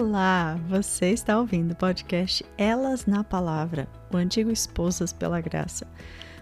[0.00, 5.88] Olá, você está ouvindo o podcast Elas na Palavra, o antigo Esposas pela Graça.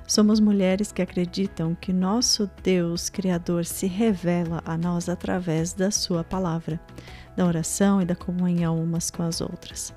[0.06, 6.22] Somos mulheres que acreditam que nosso Deus Criador se revela a nós através da Sua
[6.22, 6.78] palavra,
[7.35, 9.95] da oração e da comunhão umas com as outras.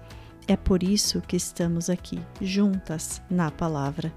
[0.48, 4.10] É por isso que estamos aqui, juntas na palavra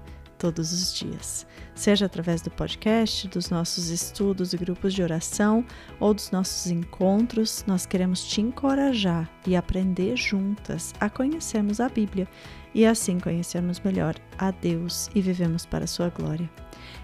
[0.43, 5.63] todos os dias, seja através do podcast, dos nossos estudos e grupos de oração
[6.01, 7.63] ou dos nossos encontros.
[7.65, 12.27] Nós queremos te encorajar e aprender juntas a conhecermos a Bíblia
[12.75, 16.51] e assim conhecermos melhor a Deus e vivemos para a sua glória.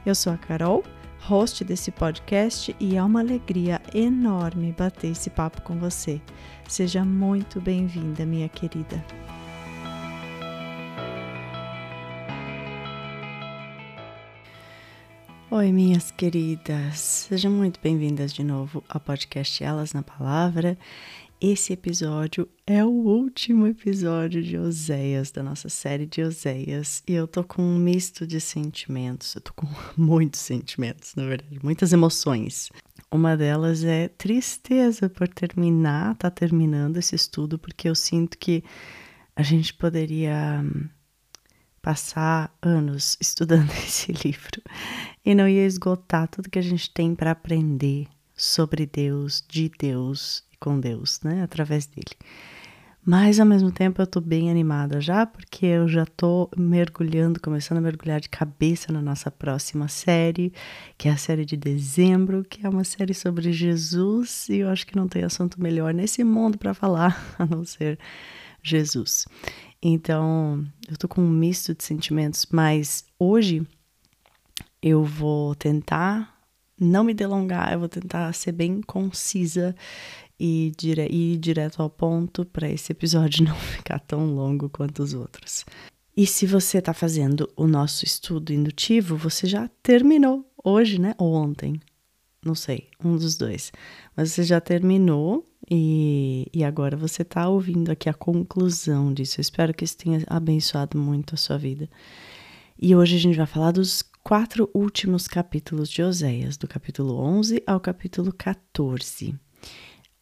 [0.06, 0.84] Eu sou a Carol,
[1.22, 6.20] host desse podcast e é uma alegria enorme bater esse papo com você.
[6.68, 9.02] Seja muito bem-vinda, minha querida.
[15.52, 20.78] Oi, minhas queridas, sejam muito bem-vindas de novo ao podcast Elas na Palavra.
[21.42, 27.28] Esse episódio é o último episódio de Oséias, da nossa série de Oséias, e eu
[27.28, 29.66] tô com um misto de sentimentos, eu tô com
[29.98, 32.70] muitos sentimentos, na verdade, muitas emoções.
[33.12, 38.64] Uma delas é tristeza por terminar, tá terminando esse estudo, porque eu sinto que
[39.36, 40.64] a gente poderia
[41.82, 44.62] passar anos estudando esse livro
[45.26, 50.44] e não ia esgotar tudo que a gente tem para aprender sobre Deus, de Deus
[50.54, 52.16] e com Deus, né, através dele.
[53.06, 57.78] Mas ao mesmo tempo eu tô bem animada já, porque eu já tô mergulhando, começando
[57.78, 60.54] a mergulhar de cabeça na nossa próxima série,
[60.98, 64.86] que é a série de dezembro, que é uma série sobre Jesus, e eu acho
[64.86, 67.98] que não tem assunto melhor nesse mundo para falar a não ser
[68.62, 69.26] Jesus.
[69.82, 73.66] Então, eu tô com um misto de sentimentos, mas hoje
[74.82, 76.38] eu vou tentar
[76.80, 79.76] não me delongar, eu vou tentar ser bem concisa
[80.40, 85.14] e dire ir direto ao ponto para esse episódio não ficar tão longo quanto os
[85.14, 85.66] outros.
[86.16, 91.14] E se você está fazendo o nosso estudo indutivo, você já terminou hoje, né?
[91.18, 91.80] Ou ontem,
[92.44, 93.72] não sei, um dos dois.
[94.16, 99.40] Mas você já terminou e, e agora você está ouvindo aqui a conclusão disso.
[99.40, 101.90] Eu espero que isso tenha abençoado muito a sua vida.
[102.82, 107.62] E hoje a gente vai falar dos quatro últimos capítulos de Oséias, do capítulo 11
[107.68, 109.36] ao capítulo 14.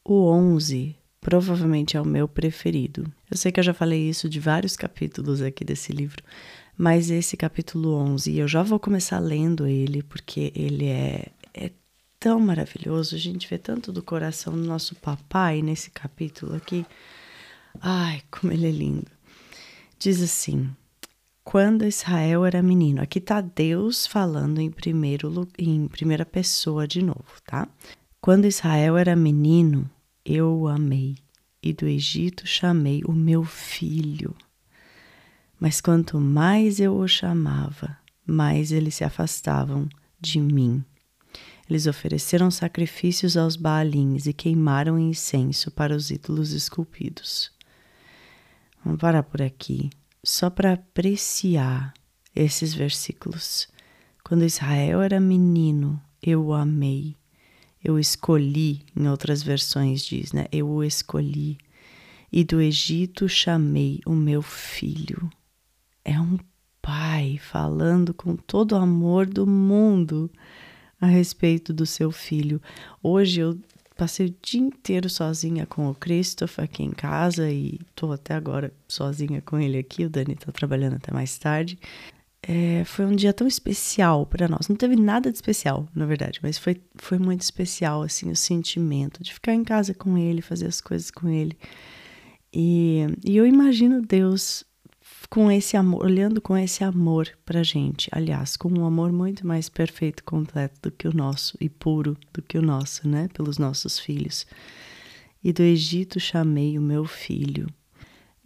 [0.04, 3.12] O 11 provavelmente é o meu preferido.
[3.30, 6.24] Eu sei que eu já falei isso de vários capítulos aqui desse livro,
[6.78, 11.37] mas esse capítulo 11, eu já vou começar lendo ele porque ele é, é
[12.20, 13.16] tão maravilhoso.
[13.16, 16.86] A gente vê tanto do coração do nosso papai nesse capítulo aqui.
[17.82, 19.12] Ai, como ele é lindo.
[20.00, 20.70] Diz assim:
[21.48, 23.02] quando Israel era menino.
[23.02, 27.70] Aqui está Deus falando em, primeiro, em primeira pessoa de novo, tá?
[28.20, 29.90] Quando Israel era menino,
[30.26, 31.16] eu o amei,
[31.64, 34.36] e do Egito chamei o meu filho.
[35.58, 39.88] Mas quanto mais eu o chamava, mais eles se afastavam
[40.20, 40.84] de mim.
[41.70, 47.52] Eles ofereceram sacrifícios aos Baalins e queimaram incenso para os ídolos esculpidos.
[48.84, 49.90] Vamos parar por aqui
[50.24, 51.94] só para apreciar
[52.34, 53.68] esses versículos.
[54.24, 57.16] Quando Israel era menino, eu o amei.
[57.84, 60.46] Eu escolhi, em outras versões diz, né?
[60.52, 61.58] Eu o escolhi.
[62.32, 65.30] E do Egito chamei o meu filho.
[66.04, 66.38] É um
[66.82, 70.32] pai falando com todo o amor do mundo
[71.00, 72.62] a respeito do seu filho.
[73.02, 73.58] Hoje eu
[73.98, 78.72] Passei o dia inteiro sozinha com o Christopher aqui em casa e tô até agora
[78.88, 80.06] sozinha com ele aqui.
[80.06, 81.80] O Dani tá trabalhando até mais tarde.
[82.44, 84.68] É, foi um dia tão especial para nós.
[84.68, 89.24] Não teve nada de especial, na verdade, mas foi, foi muito especial, assim, o sentimento
[89.24, 91.58] de ficar em casa com ele, fazer as coisas com ele.
[92.54, 94.64] E, e eu imagino Deus
[95.30, 99.70] com esse amor, olhando com esse amor pra gente, aliás, com um amor muito mais
[99.70, 104.00] perfeito, completo do que o nosso e puro do que o nosso, né, pelos nossos
[104.00, 104.48] filhos.
[105.44, 107.68] E do Egito chamei o meu filho.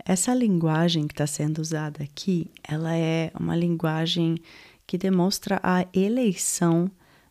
[0.04, 4.38] Essa linguagem que está sendo usada aqui, ela é uma linguagem
[4.88, 6.90] que demonstra a eleição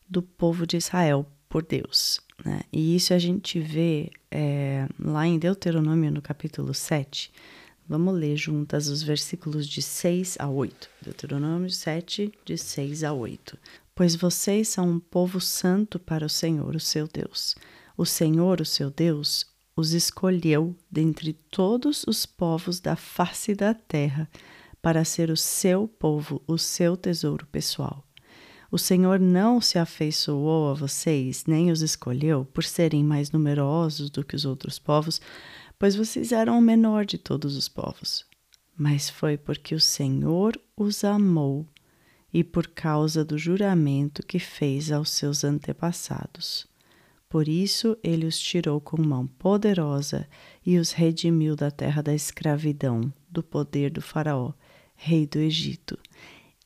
[0.08, 2.20] do povo de Israel por Deus.
[2.44, 2.60] Né?
[2.72, 7.30] E isso a gente vê é, lá em Deuteronômio, no capítulo 7,
[7.90, 10.88] Vamos ler juntas os versículos de 6 a 8.
[11.02, 13.58] Deuteronômio 7, de 6 a 8.
[13.96, 17.56] Pois vocês são um povo santo para o Senhor, o seu Deus.
[17.96, 19.44] O Senhor, o seu Deus,
[19.74, 24.30] os escolheu dentre todos os povos da face da terra
[24.80, 28.04] para ser o seu povo, o seu tesouro pessoal.
[28.70, 34.22] O Senhor não se afeiçoou a vocês, nem os escolheu por serem mais numerosos do
[34.22, 35.20] que os outros povos,
[35.80, 38.26] pois vocês eram o menor de todos os povos.
[38.76, 41.66] Mas foi porque o Senhor os amou
[42.32, 46.66] e por causa do juramento que fez aos seus antepassados.
[47.30, 50.28] Por isso ele os tirou com mão poderosa
[50.66, 54.52] e os redimiu da terra da escravidão, do poder do Faraó,
[54.94, 55.98] rei do Egito.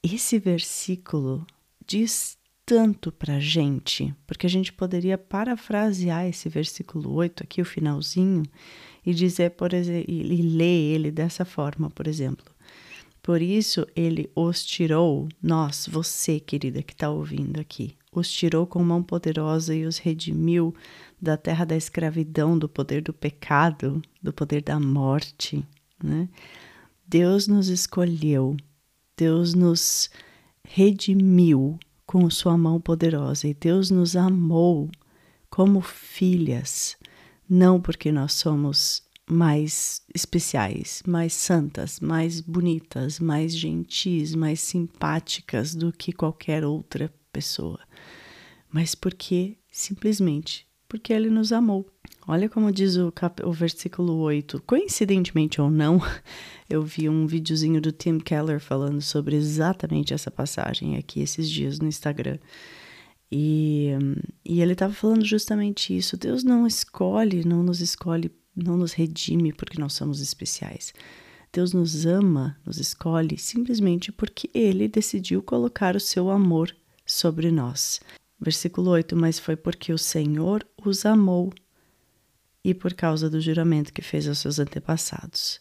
[0.02, 1.46] Esse versículo
[1.86, 7.64] diz tanto para a gente, porque a gente poderia parafrasear esse versículo 8 aqui, o
[7.64, 8.42] finalzinho,
[9.04, 12.44] e dizer, por exemplo, e ler ele dessa forma, por exemplo.
[13.22, 18.82] Por isso ele os tirou, nós, você, querida, que está ouvindo aqui, os tirou com
[18.82, 20.74] mão poderosa e os redimiu
[21.20, 25.64] da terra da escravidão, do poder do pecado, do poder da morte.
[26.02, 26.28] Né?
[27.06, 28.56] Deus nos escolheu,
[29.16, 30.10] Deus nos
[30.62, 34.90] redimiu com sua mão poderosa e Deus nos amou
[35.48, 36.96] como filhas,
[37.48, 45.92] não porque nós somos mais especiais, mais santas, mais bonitas, mais gentis, mais simpáticas do
[45.92, 47.80] que qualquer outra pessoa,
[48.70, 51.90] mas porque simplesmente porque ele nos amou.
[52.26, 54.62] Olha como diz o, cap o versículo 8.
[54.64, 56.00] Coincidentemente ou não,
[56.70, 61.80] eu vi um videozinho do Tim Keller falando sobre exatamente essa passagem aqui esses dias
[61.80, 62.38] no Instagram.
[63.36, 63.88] E,
[64.44, 66.16] e ele estava falando justamente isso.
[66.16, 70.94] Deus não escolhe, não nos escolhe, não nos redime porque nós somos especiais.
[71.52, 76.72] Deus nos ama, nos escolhe simplesmente porque ele decidiu colocar o seu amor
[77.04, 78.00] sobre nós.
[78.38, 81.52] Versículo 8: Mas foi porque o Senhor os amou
[82.62, 85.60] e por causa do juramento que fez aos seus antepassados.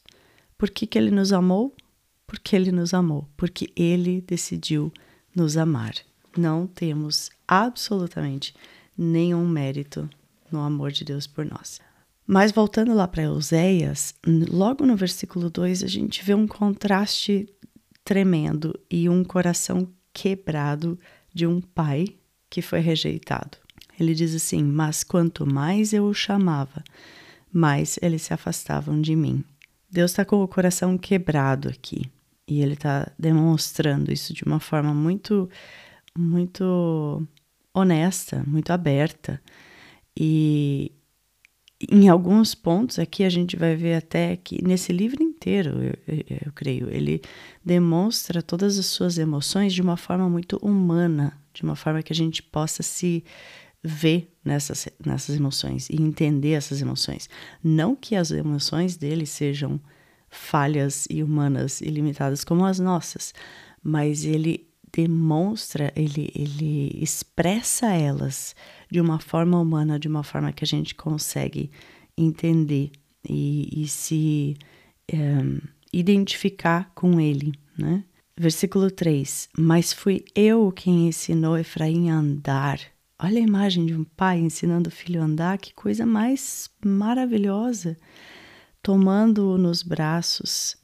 [0.59, 1.75] Por que, que ele nos amou?
[2.27, 4.93] Porque ele nos amou, porque ele decidiu
[5.35, 5.95] nos amar.
[6.37, 7.29] Não temos
[7.61, 8.53] absolutamente
[8.97, 10.09] nenhum mérito
[10.51, 11.79] no amor de Deus por nós.
[12.25, 17.47] Mas voltando lá para Euséias, logo no versículo 2 a gente vê um contraste
[18.03, 20.97] tremendo e um coração quebrado
[21.33, 22.05] de um pai
[22.49, 23.57] que foi rejeitado.
[23.99, 26.83] Ele diz assim: Mas quanto mais eu o chamava,
[27.51, 29.43] mais eles se afastavam de mim.
[29.89, 32.09] Deus está com o coração quebrado aqui
[32.47, 35.49] e ele está demonstrando isso de uma forma muito,
[36.17, 37.25] muito
[37.73, 39.41] honesta, muito aberta.
[40.17, 40.91] E
[41.89, 46.23] em alguns pontos aqui a gente vai ver até que nesse livro inteiro, eu, eu,
[46.45, 47.21] eu creio, ele
[47.63, 52.15] demonstra todas as suas emoções de uma forma muito humana, de uma forma que a
[52.15, 53.23] gente possa se
[53.83, 57.29] ver nessas, nessas emoções e entender essas emoções.
[57.61, 59.79] Não que as emoções dele sejam
[60.29, 63.33] falhas e humanas e limitadas como as nossas,
[63.83, 68.55] mas ele demonstra, ele, ele expressa elas
[68.89, 71.71] de uma forma humana, de uma forma que a gente consegue
[72.17, 72.91] entender
[73.27, 74.55] e, e se
[75.11, 75.59] um,
[75.91, 78.03] identificar com ele, né?
[78.37, 82.79] Versículo 3: Mas fui eu quem ensinou Efraim a andar.
[83.19, 87.97] Olha a imagem de um pai ensinando o filho a andar, que coisa mais maravilhosa,
[88.81, 90.75] tomando-o nos braços.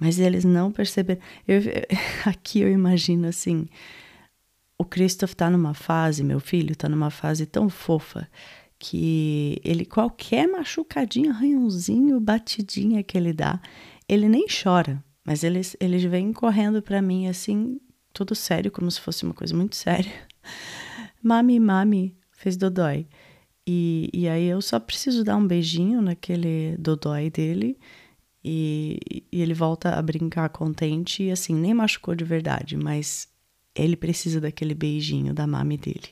[0.00, 1.20] Mas eles não perceberam.
[1.46, 1.60] Eu,
[2.26, 3.68] aqui eu imagino assim:
[4.76, 8.26] o Christoph está numa fase, meu filho está numa fase tão fofa
[8.78, 13.60] que ele, qualquer machucadinho, arranhãozinho, batidinha que ele dá,
[14.08, 17.80] ele nem chora mas eles, eles vêm correndo para mim assim,
[18.12, 20.12] tudo sério, como se fosse uma coisa muito séria.
[21.22, 23.06] Mami, mami, fez dodói.
[23.66, 27.78] E, e aí eu só preciso dar um beijinho naquele dodói dele
[28.44, 28.98] e,
[29.30, 33.28] e ele volta a brincar contente e assim, nem machucou de verdade, mas
[33.74, 36.08] ele precisa daquele beijinho da mami dele.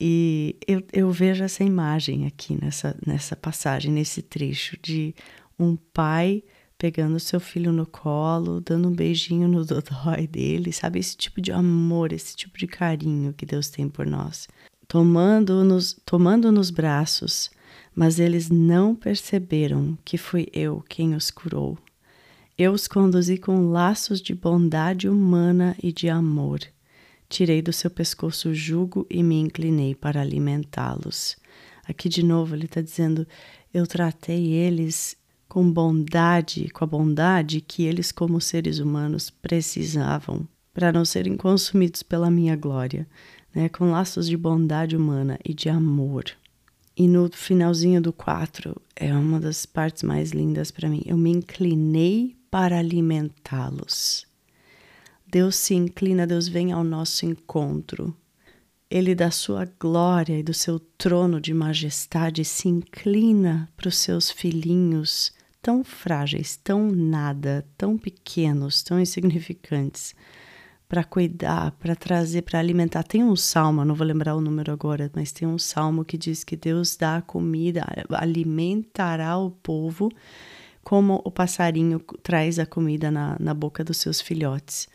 [0.00, 5.14] E eu, eu vejo essa imagem aqui nessa, nessa passagem, nesse trecho de
[5.58, 6.42] um pai
[6.76, 10.98] pegando seu filho no colo, dando um beijinho no dodói dele, sabe?
[10.98, 14.48] Esse tipo de amor, esse tipo de carinho que Deus tem por nós.
[14.88, 17.50] Tomando-nos tomando nos braços,
[17.94, 21.78] mas eles não perceberam que fui eu quem os curou.
[22.56, 26.60] Eu os conduzi com laços de bondade humana e de amor.
[27.28, 31.36] Tirei do seu pescoço o jugo e me inclinei para alimentá-los.
[31.86, 33.26] Aqui de novo ele está dizendo:
[33.72, 35.16] eu tratei eles
[35.48, 42.02] com bondade, com a bondade que eles, como seres humanos, precisavam para não serem consumidos
[42.02, 43.06] pela minha glória,
[43.54, 43.68] né?
[43.68, 46.24] com laços de bondade humana e de amor.
[46.96, 51.02] E no finalzinho do 4 é uma das partes mais lindas para mim.
[51.04, 54.26] Eu me inclinei para alimentá-los.
[55.26, 58.16] Deus se inclina, Deus vem ao nosso encontro.
[58.90, 64.30] ele da sua glória e do seu trono de majestade se inclina para os seus
[64.30, 70.14] filhinhos tão frágeis, tão nada, tão pequenos, tão insignificantes,
[70.94, 73.02] para cuidar, para trazer, para alimentar.
[73.02, 76.44] Tem um salmo, não vou lembrar o número agora, mas tem um salmo que diz
[76.44, 80.08] que Deus dá comida, alimentará o povo
[80.84, 84.86] como o passarinho traz a comida na, na boca dos seus filhotes.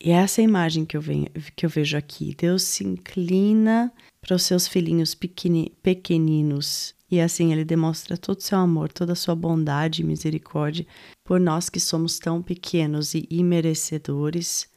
[0.00, 2.36] E é essa imagem que eu, venho, que eu vejo aqui.
[2.38, 6.94] Deus se inclina para os seus filhinhos pequeni, pequeninos.
[7.10, 10.86] E assim ele demonstra todo o seu amor, toda a sua bondade e misericórdia
[11.24, 14.68] por nós que somos tão pequenos e imerecedores,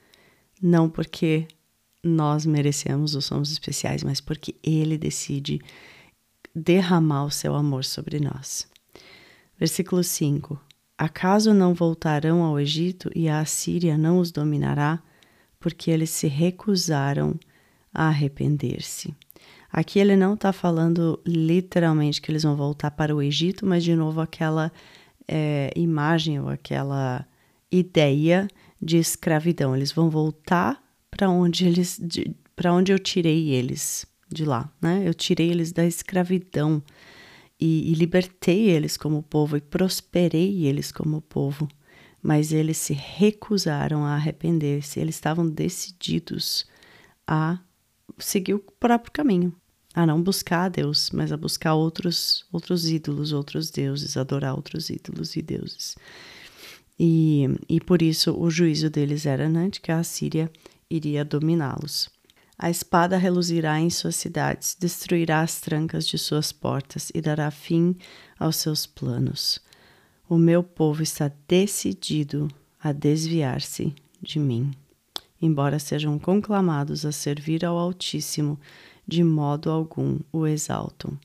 [0.62, 1.48] não porque
[2.04, 5.62] nós merecemos ou somos especiais, mas porque ele decide
[6.54, 8.68] derramar o seu amor sobre nós.
[9.58, 10.60] Versículo 5:
[10.98, 15.02] Acaso não voltarão ao Egito e a Assíria não os dominará,
[15.60, 17.40] porque eles se recusaram
[17.94, 19.14] a arrepender-se?
[19.72, 23.96] Aqui ele não está falando literalmente que eles vão voltar para o Egito, mas de
[23.96, 24.72] novo aquela
[25.28, 27.26] é, imagem ou aquela
[27.72, 28.50] ideia
[28.82, 29.76] de escravidão.
[29.76, 32.02] Eles vão voltar para onde eles,
[32.56, 35.04] para onde eu tirei eles de lá, né?
[35.06, 36.82] Eu tirei eles da escravidão
[37.60, 41.68] e, e libertei eles como povo e prosperei eles como povo.
[42.24, 46.66] Mas eles se recusaram a arrepender-se, eles estavam decididos
[47.28, 47.60] a
[48.18, 49.54] seguir o próprio caminho,
[49.94, 54.90] a não buscar a Deus, mas a buscar outros, outros ídolos, outros deuses, adorar outros
[54.90, 55.96] ídolos e deuses.
[57.04, 60.52] E, e por isso o juízo deles era né, que a Síria
[60.88, 62.12] iria dominá-los.
[62.60, 67.96] A espada reluzirá em suas cidades, destruirá as trancas de suas portas e dará fim
[68.38, 69.60] aos seus planos.
[70.30, 72.48] O meu povo está decidido
[72.80, 74.70] a desviar-se de mim.
[75.42, 78.60] Embora sejam conclamados a servir ao Altíssimo,
[79.08, 81.18] de modo algum o exaltam.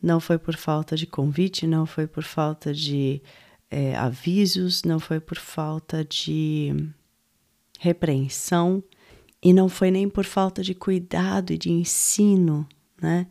[0.00, 3.20] Não foi por falta de convite, não foi por falta de
[3.76, 6.74] é, avisos, não foi por falta de
[7.78, 8.82] repreensão,
[9.42, 12.66] e não foi nem por falta de cuidado e de ensino,
[13.00, 13.26] né?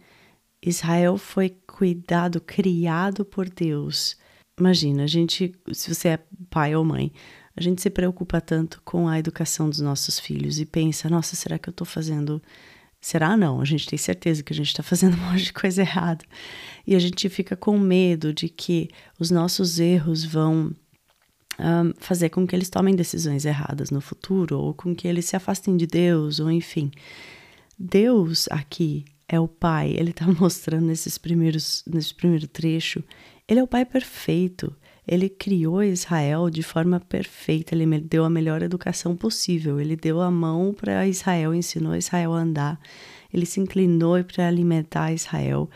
[0.64, 4.18] Israel foi cuidado, criado por Deus.
[4.60, 6.20] Imagina, a gente, se você é
[6.52, 7.12] pai ou mãe,
[7.56, 11.58] a gente se preocupa tanto com a educação dos nossos filhos e pensa: nossa, será
[11.58, 12.40] que eu estou fazendo.
[13.06, 13.62] Será não?
[13.62, 16.26] A gente tem certeza que a gente está fazendo um monte de coisa errada.
[16.88, 20.76] E a gente fica com medo de que os nossos erros vão
[21.60, 25.36] um, fazer com que eles tomem decisões erradas no futuro, ou com que eles se
[25.36, 26.90] afastem de Deus, ou enfim.
[27.78, 33.04] Deus aqui é o Pai, ele está mostrando nesses primeiros, nesse primeiro trecho,
[33.48, 34.76] ele é o Pai perfeito.
[35.08, 40.32] Ele criou Israel de forma perfeita, ele deu a melhor educação possível, ele deu a
[40.32, 42.80] mão para Israel, ensinou Israel a andar,
[43.34, 45.70] ele se inclinou para alimentar Israel.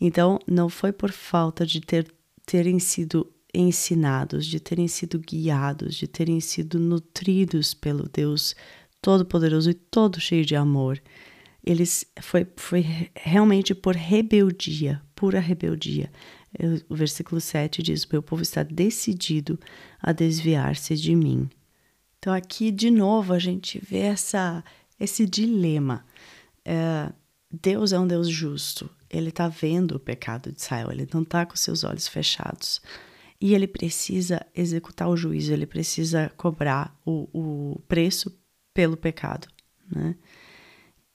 [0.00, 2.12] Então, não foi por falta de ter,
[2.44, 8.56] terem sido ensinados, de terem sido guiados, de terem sido nutridos pelo Deus
[9.00, 11.00] Todo-Poderoso e todo cheio de amor.
[11.64, 12.84] Eles foi, foi
[13.14, 16.10] realmente por rebeldia, pura rebeldia.
[16.88, 19.58] O versículo 7 diz: Meu povo está decidido
[20.00, 21.48] a desviar-se de mim.
[22.18, 24.62] Então, aqui de novo a gente vê essa,
[25.00, 26.04] esse dilema.
[26.64, 27.10] É,
[27.50, 31.44] Deus é um Deus justo, ele está vendo o pecado de Israel, ele não está
[31.44, 32.80] com seus olhos fechados.
[33.40, 38.32] E ele precisa executar o juízo, ele precisa cobrar o, o preço
[38.72, 39.48] pelo pecado,
[39.90, 40.14] né?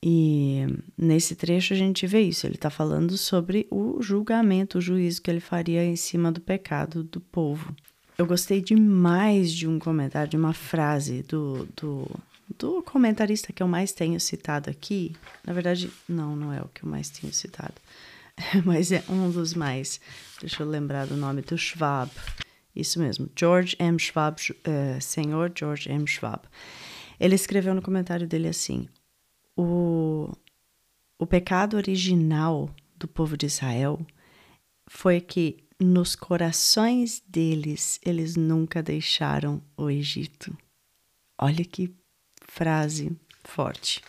[0.03, 0.65] E
[0.97, 5.31] nesse trecho a gente vê isso, ele está falando sobre o julgamento, o juízo que
[5.31, 7.75] ele faria em cima do pecado do povo.
[8.17, 12.09] Eu gostei demais de um comentário, de uma frase do, do,
[12.57, 15.15] do comentarista que eu mais tenho citado aqui.
[15.45, 17.75] Na verdade, não, não é o que eu mais tenho citado.
[18.65, 19.99] mas é um dos mais.
[20.39, 22.11] Deixa eu lembrar do nome do Schwab.
[22.75, 23.97] Isso mesmo, George M.
[23.97, 26.07] Schwab, uh, senhor George M.
[26.07, 26.41] Schwab.
[27.19, 28.87] Ele escreveu no comentário dele assim:
[29.57, 30.31] o,
[31.19, 33.99] o pecado original do povo de Israel
[34.87, 40.55] foi que nos corações deles eles nunca deixaram o Egito.
[41.39, 41.93] Olha que
[42.47, 43.11] frase
[43.43, 44.01] forte.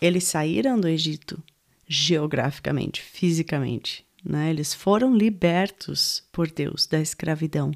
[0.00, 1.42] Eles saíram do Egito
[1.86, 4.04] geograficamente, fisicamente.
[4.24, 4.50] Né?
[4.50, 7.72] Eles foram libertos por Deus da escravidão,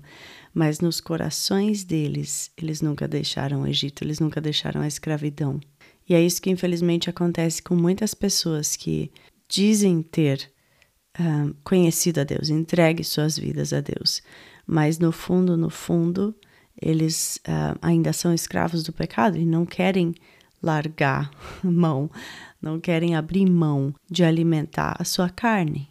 [0.54, 5.60] mas nos corações deles, eles nunca deixaram o Egito, eles nunca deixaram a escravidão.
[6.08, 9.10] E é isso que infelizmente acontece com muitas pessoas que
[9.48, 10.50] dizem ter
[11.18, 14.22] uh, conhecido a Deus, entregue suas vidas a Deus,
[14.66, 16.34] mas no fundo, no fundo,
[16.80, 20.14] eles uh, ainda são escravos do pecado e não querem
[20.62, 21.30] largar
[21.62, 22.10] mão,
[22.60, 25.88] não querem abrir mão de alimentar a sua carne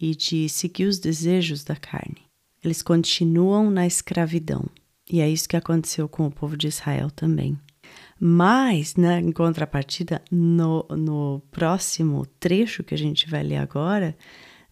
[0.00, 2.26] e de seguir os desejos da carne.
[2.62, 4.64] Eles continuam na escravidão.
[5.08, 7.56] E é isso que aconteceu com o povo de Israel também.
[8.18, 14.16] Mas, né, em contrapartida, no, no próximo trecho que a gente vai ler agora,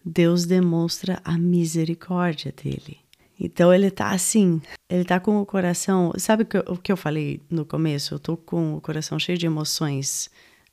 [0.03, 2.97] Deus demonstra a misericórdia dele.
[3.39, 6.13] Então ele tá assim, ele tá com o coração.
[6.17, 8.13] Sabe o que, o que eu falei no começo?
[8.13, 10.29] Eu tô com o coração cheio de emoções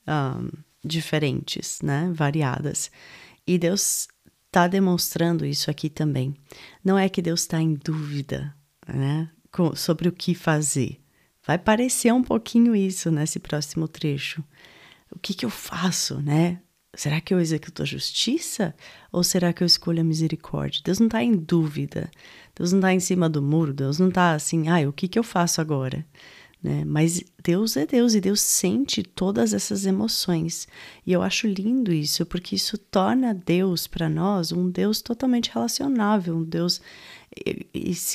[0.06, 0.48] um,
[0.84, 2.10] diferentes, né?
[2.14, 2.90] Variadas.
[3.46, 4.06] E Deus
[4.50, 6.34] tá demonstrando isso aqui também.
[6.84, 8.54] Não é que Deus está em dúvida,
[8.86, 9.28] né?
[9.74, 11.01] Sobre o que fazer.
[11.44, 14.42] Vai parecer um pouquinho isso nesse próximo trecho.
[15.10, 16.60] O que, que eu faço, né?
[16.94, 18.74] Será que eu executo a justiça
[19.10, 20.82] ou será que eu escolho a misericórdia?
[20.84, 22.10] Deus não está em dúvida,
[22.54, 25.08] Deus não está em cima do muro, Deus não está assim, ai, ah, o que,
[25.08, 26.06] que eu faço agora?
[26.62, 26.84] Né?
[26.84, 30.68] Mas Deus é Deus e Deus sente todas essas emoções.
[31.04, 36.36] E eu acho lindo isso, porque isso torna Deus para nós um Deus totalmente relacionável,
[36.36, 36.80] um Deus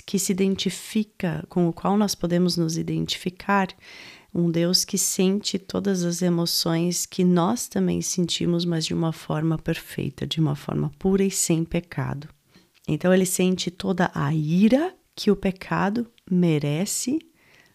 [0.05, 3.67] que se identifica, com o qual nós podemos nos identificar
[4.33, 9.57] um Deus que sente todas as emoções que nós também sentimos, mas de uma forma
[9.57, 12.29] perfeita, de uma forma pura e sem pecado.
[12.88, 17.19] Então ele sente toda a ira que o pecado merece,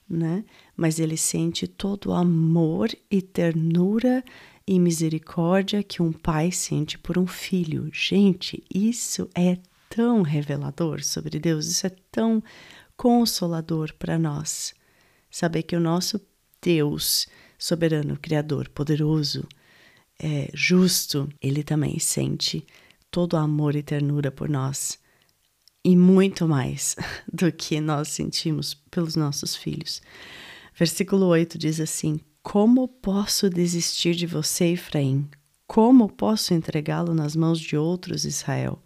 [0.08, 0.44] né?
[0.76, 4.24] Mas ele sente todo o amor e ternura
[4.66, 7.90] e misericórdia que um pai sente por um filho.
[7.92, 9.58] Gente, isso é
[9.94, 12.42] tão revelador sobre Deus, isso é tão
[12.96, 14.74] consolador para nós.
[15.30, 16.18] Saber que o nosso
[16.62, 17.26] Deus,
[17.58, 19.46] soberano, criador, poderoso,
[20.18, 22.66] é, justo, ele também sente
[23.10, 24.98] todo o amor e ternura por nós
[25.84, 26.96] e muito mais
[27.30, 30.00] do que nós sentimos pelos nossos filhos.
[30.74, 35.28] Versículo 8 diz assim: Como posso desistir de você, Efraim?
[35.66, 38.82] Como posso entregá-lo nas mãos de outros, Israel?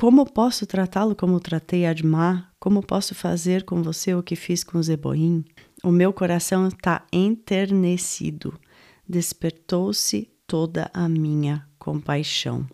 [0.00, 2.50] Como posso tratá-lo como tratei Admar?
[2.58, 5.44] Como posso fazer com você o que fiz com Zeboim?
[5.84, 8.58] O meu coração está enternecido.
[9.06, 12.66] Despertou-se toda a minha compaixão.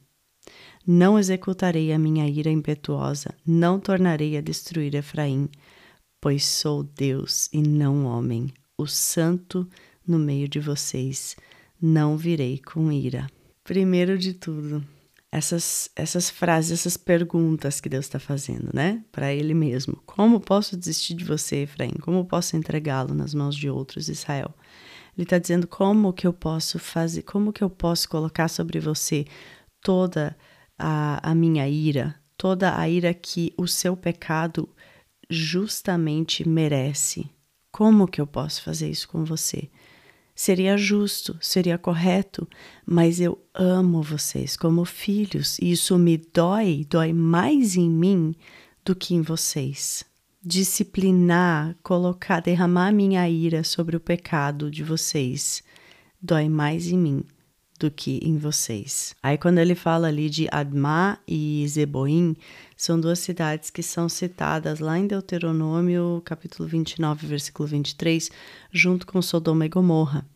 [0.86, 5.48] Não executarei a minha ira impetuosa, não tornarei a destruir Efraim,
[6.20, 9.68] pois sou Deus e não homem, o santo
[10.06, 11.34] no meio de vocês.
[11.82, 13.26] Não virei com ira.
[13.64, 14.86] Primeiro de tudo,
[15.36, 19.04] essas, essas frases, essas perguntas que Deus está fazendo, né?
[19.12, 20.00] Para Ele mesmo.
[20.06, 21.92] Como posso desistir de você, Efraim?
[22.00, 24.54] Como posso entregá-lo nas mãos de outros, Israel?
[25.14, 29.26] Ele está dizendo como que eu posso fazer, como que eu posso colocar sobre você
[29.82, 30.34] toda
[30.78, 34.66] a, a minha ira, toda a ira que o seu pecado
[35.28, 37.28] justamente merece.
[37.70, 39.68] Como que eu posso fazer isso com você?
[40.36, 42.46] Seria justo, seria correto,
[42.84, 48.34] mas eu amo vocês como filhos e isso me dói, dói mais em mim
[48.84, 50.04] do que em vocês.
[50.44, 55.64] Disciplinar, colocar, derramar minha ira sobre o pecado de vocês
[56.20, 57.24] dói mais em mim
[57.76, 59.14] do que em vocês.
[59.22, 62.36] Aí quando ele fala ali de Admá e Zeboim,
[62.76, 68.30] são duas cidades que são citadas lá em Deuteronômio, capítulo 29, versículo 23,
[68.72, 70.26] junto com Sodoma e Gomorra.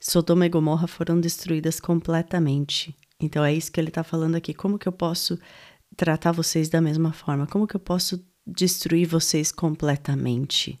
[0.00, 2.94] Sodoma e Gomorra foram destruídas completamente.
[3.20, 4.52] Então é isso que ele está falando aqui.
[4.54, 5.38] Como que eu posso
[5.96, 7.46] tratar vocês da mesma forma?
[7.46, 10.78] Como que eu posso destruir vocês completamente?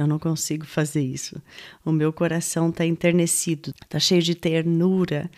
[0.00, 1.40] Eu não consigo fazer isso.
[1.84, 5.30] O meu coração está enternecido, está cheio de ternura,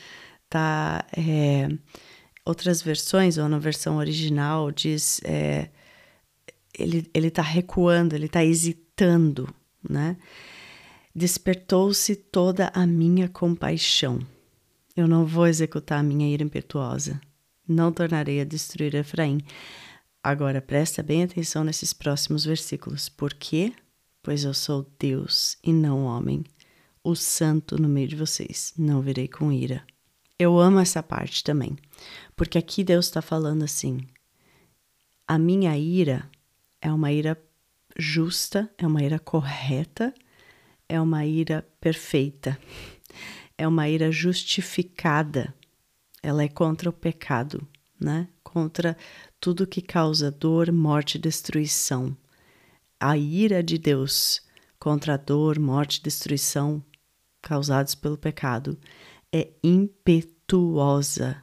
[0.49, 1.05] tá.
[1.17, 1.69] É,
[2.45, 5.69] outras versões, ou na versão original, diz é,
[6.79, 9.53] ele ele está recuando, ele está hesitando,
[9.89, 10.17] né?
[11.15, 14.21] Despertou-se toda a minha compaixão.
[14.97, 17.21] Eu não vou executar a minha ira impetuosa.
[17.67, 19.41] Não tornarei a destruir Efraim.
[20.23, 23.09] Agora presta bem atenção nesses próximos versículos.
[23.09, 23.73] Por quê?
[24.23, 26.45] Pois eu sou Deus e não homem,
[27.03, 29.85] o santo no meio de vocês, não virei com ira.
[30.39, 31.77] Eu amo essa parte também,
[32.37, 34.01] porque aqui Deus está falando assim:
[35.27, 36.31] a minha ira
[36.81, 37.41] é uma ira
[37.99, 40.15] justa, é uma ira correta,
[40.89, 42.59] é uma ira perfeita,
[43.59, 45.53] é uma ira justificada.
[46.23, 47.67] Ela é contra o pecado,
[48.01, 48.29] né?
[48.45, 48.97] Contra
[49.41, 52.17] tudo que causa dor, morte e destruição
[53.03, 54.41] a ira de Deus
[54.79, 56.83] contra a dor, morte e destruição
[57.43, 58.79] causados pelo pecado
[59.33, 61.43] é impetuosa.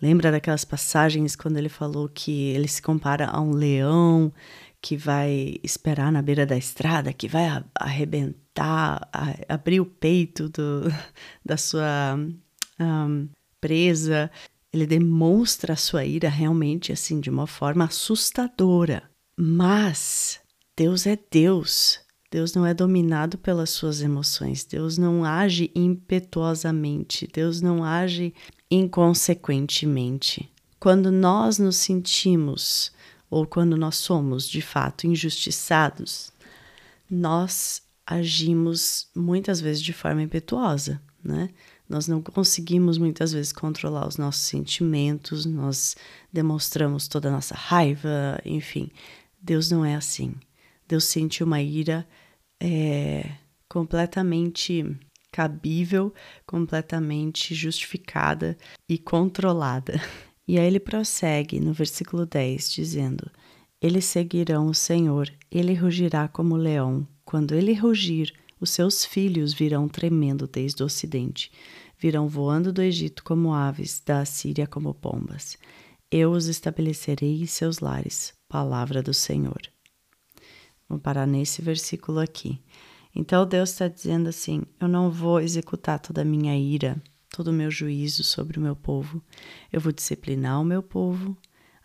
[0.00, 4.32] Lembra daquelas passagens quando ele falou que ele se compara a um leão
[4.80, 9.08] que vai esperar na beira da estrada, que vai arrebentar,
[9.48, 10.84] abrir o peito do,
[11.44, 12.16] da sua
[12.78, 13.28] um,
[13.60, 14.30] presa.
[14.72, 19.02] Ele demonstra a sua ira realmente assim de uma forma assustadora.
[19.36, 20.40] Mas
[20.80, 22.00] Deus é Deus.
[22.30, 24.64] Deus não é dominado pelas suas emoções.
[24.64, 27.28] Deus não age impetuosamente.
[27.30, 28.32] Deus não age
[28.70, 30.50] inconsequentemente.
[30.78, 32.92] Quando nós nos sentimos
[33.28, 36.32] ou quando nós somos de fato injustiçados,
[37.10, 41.50] nós agimos muitas vezes de forma impetuosa, né?
[41.86, 45.94] Nós não conseguimos muitas vezes controlar os nossos sentimentos, nós
[46.32, 48.90] demonstramos toda a nossa raiva, enfim.
[49.42, 50.34] Deus não é assim.
[50.90, 52.04] Deus sente uma ira
[52.60, 53.30] é,
[53.68, 54.84] completamente
[55.30, 56.12] cabível,
[56.44, 60.00] completamente justificada e controlada.
[60.48, 63.30] E aí ele prossegue no versículo 10, dizendo:
[63.80, 67.06] Eles seguirão o Senhor, ele rugirá como leão.
[67.24, 71.52] Quando ele rugir, os seus filhos virão tremendo desde o ocidente,
[71.96, 75.56] virão voando do Egito como aves, da Assíria como pombas.
[76.10, 78.32] Eu os estabelecerei em seus lares.
[78.48, 79.60] Palavra do Senhor.
[80.90, 82.60] Vamos parar nesse versículo aqui.
[83.16, 87.00] Então Deus está dizendo assim: Eu não vou executar toda a minha ira
[87.30, 89.22] todo o meu juízo sobre o meu povo.
[89.72, 91.36] Eu vou disciplinar o meu povo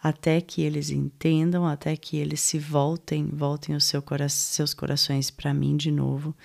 [0.01, 5.31] até que eles entendam, até que eles se voltem, voltem os seu cora seus corações
[5.31, 6.35] para mim de novo.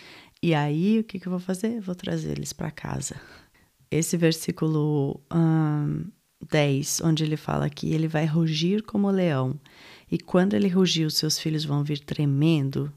[0.43, 1.77] E aí, o que, que eu vou fazer?
[1.77, 3.21] Eu vou trazer eles para casa.
[3.91, 6.07] Esse versículo um,
[6.49, 9.61] 10, onde ele fala que ele vai rugir como leão,
[10.11, 12.93] e quando ele rugir, os seus filhos vão vir tremendo.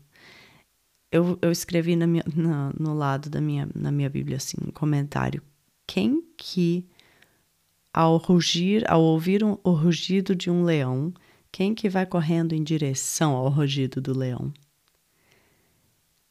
[1.11, 4.71] Eu, eu escrevi na minha, na, no lado da minha, na minha Bíblia assim, um
[4.71, 5.41] comentário
[5.85, 6.87] quem que,
[7.93, 11.13] ao rugir, ao ouvir um, o rugido de um leão,
[11.51, 14.51] quem que vai correndo em direção ao rugido do leão?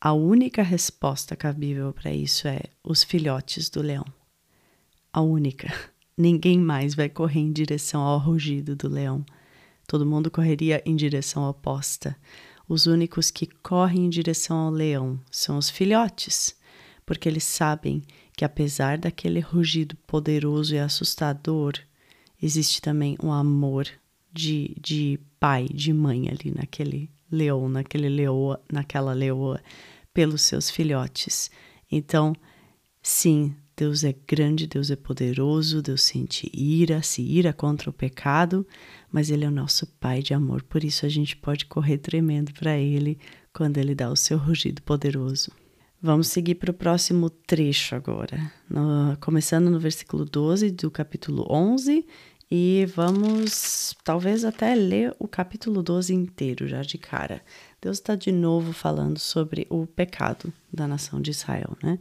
[0.01, 4.05] A única resposta cabível para isso é os filhotes do leão.
[5.13, 5.73] A única.
[6.19, 9.25] Ninguém mais vai correr em direção ao rugido do leão.
[9.93, 12.17] Todo mundo correria em direção oposta.
[12.67, 16.57] Os únicos que correm em direção ao leão são os filhotes,
[17.05, 18.03] porque eles sabem
[18.35, 21.75] que apesar daquele rugido poderoso e assustador,
[22.43, 23.87] existe também um amor
[24.33, 29.61] de, de pai, de mãe ali naquele leão, naquele leoa, naquela leoa,
[30.15, 31.51] pelos seus filhotes.
[31.91, 32.35] Então,
[33.03, 38.65] sim, Deus é grande, Deus é poderoso, Deus sente ira, se ira contra o pecado,
[39.11, 42.53] mas Ele é o nosso Pai de amor, por isso a gente pode correr tremendo
[42.53, 43.19] para Ele
[43.53, 45.51] quando Ele dá o seu rugido poderoso.
[46.01, 52.07] Vamos seguir para o próximo trecho agora, no, começando no versículo 12 do capítulo 11
[52.49, 57.43] e vamos talvez até ler o capítulo 12 inteiro já de cara.
[57.81, 61.99] Deus está de novo falando sobre o pecado da nação de Israel, né?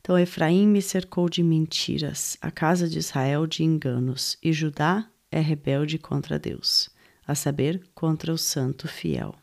[0.00, 5.40] Então, Efraim me cercou de mentiras, a casa de Israel de enganos, e Judá é
[5.40, 6.90] rebelde contra Deus,
[7.26, 9.34] a saber, contra o santo fiel.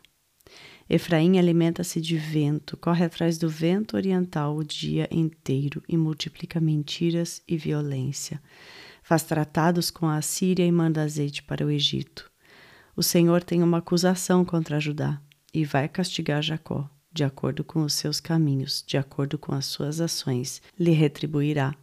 [0.90, 7.42] Efraim alimenta-se de vento, corre atrás do vento oriental o dia inteiro e multiplica mentiras
[7.46, 8.42] e violência.
[9.02, 12.30] Faz tratados com a Assíria e manda azeite para o Egito.
[12.96, 15.20] O Senhor tem uma acusação contra Judá
[15.52, 20.00] e vai castigar Jacó, de acordo com os seus caminhos, de acordo com as suas
[20.00, 21.74] ações, lhe retribuirá.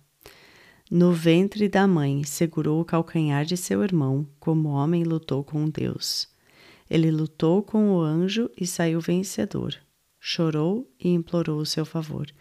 [0.90, 6.30] No ventre da mãe segurou o calcanhar de seu irmão, como homem lutou com Deus.
[6.90, 9.76] Ele lutou com o anjo e saiu vencedor.
[10.22, 12.32] Chorou e implorou o seu favor.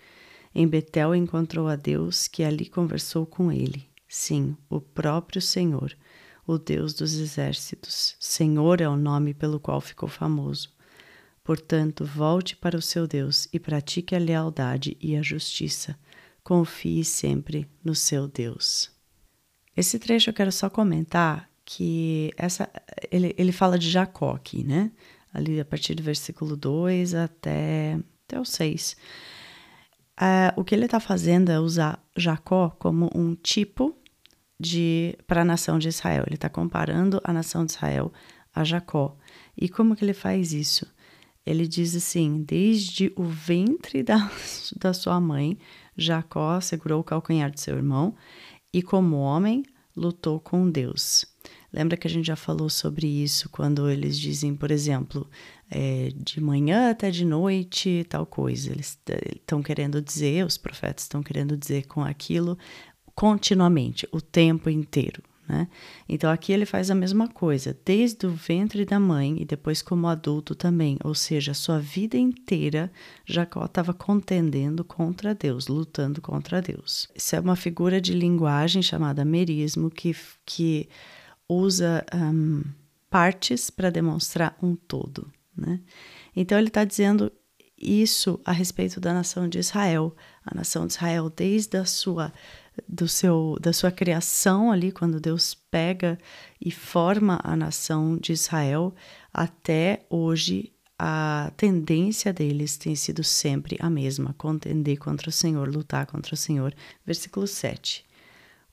[0.55, 3.89] Em Betel encontrou a Deus, que ali conversou com ele.
[4.07, 5.97] Sim, o próprio Senhor,
[6.47, 8.15] o Deus dos exércitos.
[8.21, 10.74] Senhor é o nome pelo qual ficou famoso.
[11.45, 15.97] Portanto, volte para o seu Deus e pratique a lealdade e a justiça.
[16.43, 18.91] Confie sempre no seu Deus.
[19.77, 22.71] Esse trecho eu quero só comentar que essa
[23.11, 24.91] ele, ele fala de Jacó aqui, né?
[25.33, 28.97] Ali a partir do versículo 2 até, até o 6.
[30.19, 33.95] Uh, o que ele está fazendo é usar Jacó como um tipo
[34.59, 36.25] de para a nação de Israel.
[36.27, 38.13] Ele está comparando a nação de Israel
[38.55, 39.17] a Jacó.
[39.57, 40.87] E como que ele faz isso?
[41.47, 44.31] Ele diz assim: desde o ventre da,
[44.79, 45.59] da sua mãe,
[45.97, 48.15] Jacó segurou o calcanhar de seu irmão
[48.73, 49.63] e, como homem,
[49.97, 51.25] lutou com Deus.
[51.73, 55.29] Lembra que a gente já falou sobre isso quando eles dizem, por exemplo,
[55.69, 58.71] é, de manhã até de noite, tal coisa.
[58.71, 58.97] Eles
[59.35, 62.57] estão querendo dizer, os profetas estão querendo dizer com aquilo
[63.15, 65.69] continuamente, o tempo inteiro, Né?
[66.09, 70.09] Então aqui ele faz a mesma coisa, desde o ventre da mãe e depois como
[70.09, 72.91] adulto também, ou seja, sua vida inteira
[73.27, 77.09] Jacó estava contendendo contra Deus, lutando contra Deus.
[77.15, 80.89] Isso é uma figura de linguagem chamada merismo que, que
[81.49, 82.63] usa um,
[83.11, 85.31] partes para demonstrar um todo.
[85.57, 85.81] Né?
[86.35, 87.31] Então ele está dizendo
[87.77, 90.15] isso a respeito da nação de Israel.
[90.45, 92.33] A nação de Israel, desde a sua
[92.89, 96.19] do seu da sua criação ali quando Deus pega
[96.61, 98.95] e forma a nação de Israel
[99.33, 106.07] até hoje a tendência deles tem sido sempre a mesma, contender contra o Senhor, lutar
[106.07, 106.73] contra o Senhor.
[107.05, 108.05] Versículo 7.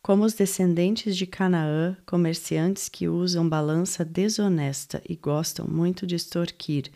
[0.01, 6.91] Como os descendentes de Canaã, comerciantes que usam balança desonesta e gostam muito de extorquir,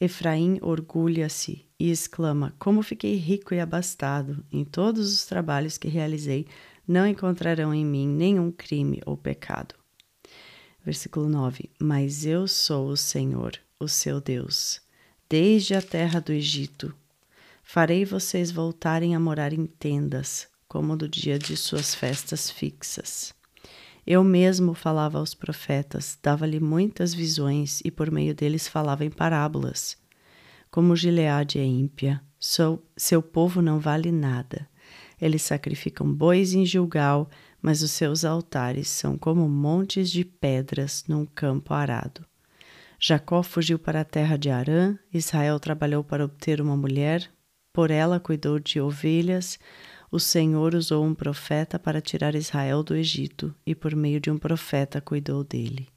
[0.00, 4.44] Efraim orgulha-se e exclama: Como fiquei rico e abastado!
[4.52, 6.46] Em todos os trabalhos que realizei,
[6.86, 9.74] não encontrarão em mim nenhum crime ou pecado.
[10.84, 14.82] Versículo 9: Mas eu sou o Senhor, o seu Deus,
[15.28, 16.94] desde a terra do Egito.
[17.62, 23.32] Farei vocês voltarem a morar em tendas, como no dia de suas festas fixas.
[24.06, 29.99] Eu mesmo falava aos profetas, dava-lhe muitas visões e por meio deles falava em parábolas.
[30.70, 34.68] Como Gileade é ímpia, seu, seu povo não vale nada.
[35.20, 37.28] Eles sacrificam bois em Gilgal,
[37.60, 42.24] mas os seus altares são como montes de pedras num campo arado.
[42.98, 47.28] Jacó fugiu para a terra de Arã, Israel trabalhou para obter uma mulher,
[47.72, 49.58] por ela cuidou de ovelhas,
[50.10, 54.38] o Senhor usou um profeta para tirar Israel do Egito, e por meio de um
[54.38, 55.88] profeta cuidou dele.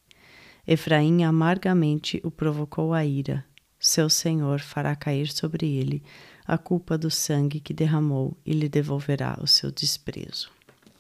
[0.66, 3.46] Efraim amargamente o provocou a ira.
[3.86, 6.02] Seu Senhor fará cair sobre ele
[6.48, 10.50] a culpa do sangue que derramou e lhe devolverá o seu desprezo.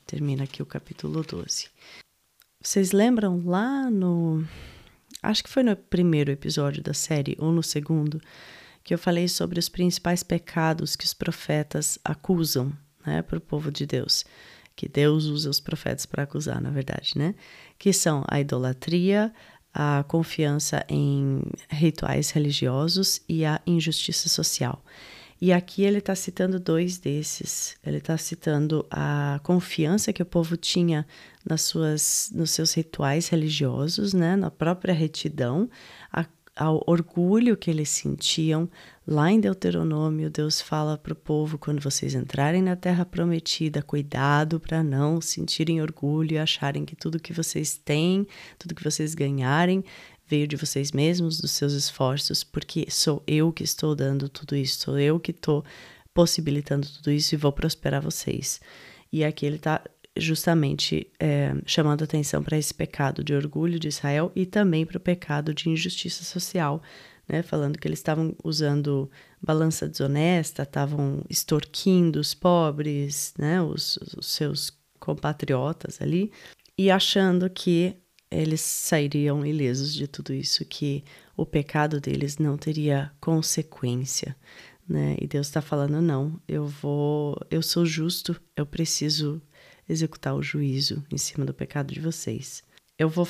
[0.06, 1.70] Termina aqui o capítulo 12.
[2.62, 4.46] Vocês lembram lá no.
[5.22, 8.22] Acho que foi no primeiro episódio da série, ou no segundo,
[8.84, 12.74] que eu falei sobre os principais pecados que os profetas acusam
[13.06, 14.26] né, para o povo de Deus,
[14.76, 17.34] que Deus usa os profetas para acusar, na verdade, né?
[17.80, 19.34] Que são a idolatria,
[19.74, 24.84] a confiança em rituais religiosos e a injustiça social.
[25.42, 27.76] E aqui ele está citando dois desses.
[27.86, 31.06] Ele está citando a confiança que o povo tinha
[31.46, 35.70] nas suas, nos seus rituais religiosos, né, na própria retidão,
[36.12, 38.70] a ao orgulho que eles sentiam.
[39.06, 44.60] Lá em Deuteronômio, Deus fala para o povo: quando vocês entrarem na terra prometida, cuidado
[44.60, 49.84] para não sentirem orgulho e acharem que tudo que vocês têm, tudo que vocês ganharem,
[50.28, 54.80] veio de vocês mesmos, dos seus esforços, porque sou eu que estou dando tudo isso,
[54.80, 55.64] sou eu que estou
[56.14, 58.62] possibilitando tudo isso e vou prosperar vocês.
[59.12, 59.82] E aqui ele está
[60.18, 65.02] justamente é, chamando atenção para esse pecado de orgulho de Israel e também para o
[65.02, 66.82] pecado de injustiça social,
[67.28, 69.10] né, falando que eles estavam usando
[69.42, 76.32] balança desonesta, estavam extorquindo os pobres, né, os, os seus compatriotas ali,
[76.78, 77.96] e achando que
[78.30, 81.04] eles sairiam ilesos de tudo isso, que
[81.38, 84.36] o pecado deles não teria consequência,
[84.88, 85.16] né?
[85.22, 89.42] E Deus está falando não, eu vou, eu sou justo, eu preciso
[89.88, 92.64] executar o juízo em cima do pecado de vocês.
[92.98, 93.28] Eu vou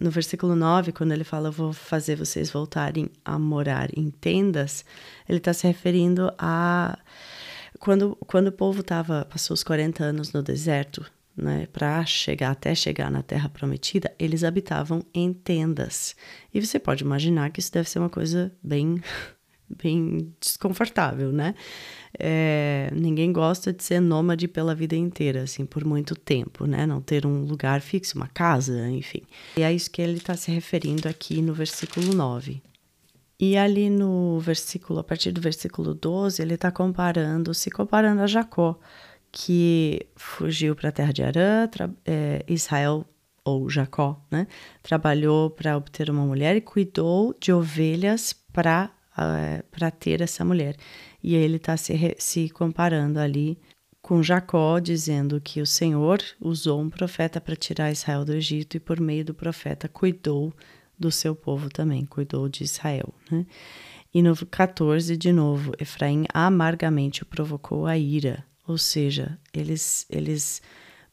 [0.00, 4.84] no versículo 9, quando ele fala eu vou fazer vocês voltarem a morar em tendas,
[5.28, 6.98] ele está se referindo a
[7.78, 11.04] quando, quando o povo tava, passou os 40 anos no deserto,
[11.36, 16.16] né, para chegar até chegar na terra prometida, eles habitavam em tendas.
[16.52, 19.02] E você pode imaginar que isso deve ser uma coisa bem
[19.68, 21.54] bem desconfortável, né?
[22.18, 26.86] É, ninguém gosta de ser nômade pela vida inteira, assim, por muito tempo, né?
[26.86, 29.22] Não ter um lugar fixo, uma casa, enfim.
[29.56, 32.62] E é isso que ele está se referindo aqui no versículo 9.
[33.38, 38.26] E ali no versículo, a partir do versículo 12, ele está comparando, se comparando a
[38.26, 38.78] Jacó,
[39.30, 41.68] que fugiu para a terra de Arã,
[42.06, 43.04] é, Israel
[43.44, 44.46] ou Jacó, né?
[44.82, 50.76] Trabalhou para obter uma mulher e cuidou de ovelhas para uh, para ter essa mulher.
[51.22, 53.58] E ele está se, se comparando ali
[54.00, 58.80] com Jacó, dizendo que o Senhor usou um profeta para tirar Israel do Egito e
[58.80, 60.54] por meio do profeta cuidou
[60.98, 63.12] do seu povo também, cuidou de Israel.
[63.30, 63.44] Né?
[64.14, 70.62] E no 14, de novo, Efraim amargamente provocou a ira, ou seja, eles, eles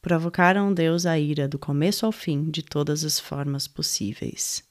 [0.02, 4.64] provocaram Deus a ira do começo ao fim, de todas as formas possíveis.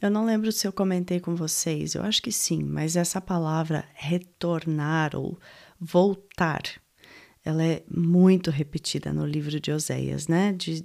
[0.00, 3.84] Eu não lembro se eu comentei com vocês, eu acho que sim, mas essa palavra
[3.94, 5.38] retornar ou
[5.80, 6.62] voltar,
[7.44, 10.52] ela é muito repetida no livro de Oséias, né?
[10.52, 10.84] De,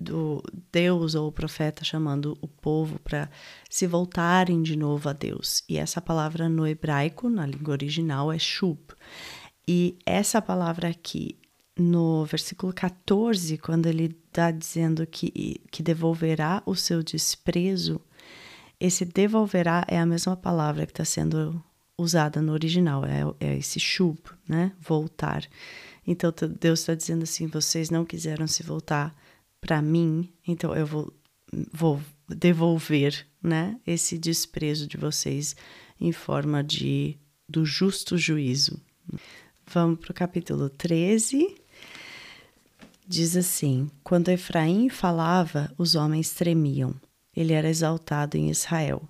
[0.00, 0.42] do
[0.72, 3.28] Deus ou o profeta chamando o povo para
[3.68, 5.62] se voltarem de novo a Deus.
[5.68, 8.80] E essa palavra no hebraico, na língua original, é shub.
[9.66, 11.38] E essa palavra aqui,
[11.78, 18.00] no versículo 14, quando ele está dizendo que, que devolverá o seu desprezo,
[18.80, 21.62] esse devolverá é a mesma palavra que está sendo
[21.96, 24.72] usada no original, é, é esse shub, né?
[24.80, 25.44] Voltar.
[26.06, 29.14] Então Deus está dizendo assim: vocês não quiseram se voltar
[29.60, 31.12] para mim, então eu vou,
[31.72, 33.78] vou devolver, né?
[33.86, 35.56] Esse desprezo de vocês
[36.00, 38.80] em forma de do justo juízo.
[39.66, 41.56] Vamos para o capítulo 13.
[43.06, 46.94] Diz assim: Quando Efraim falava, os homens tremiam.
[47.38, 49.08] Ele era exaltado em Israel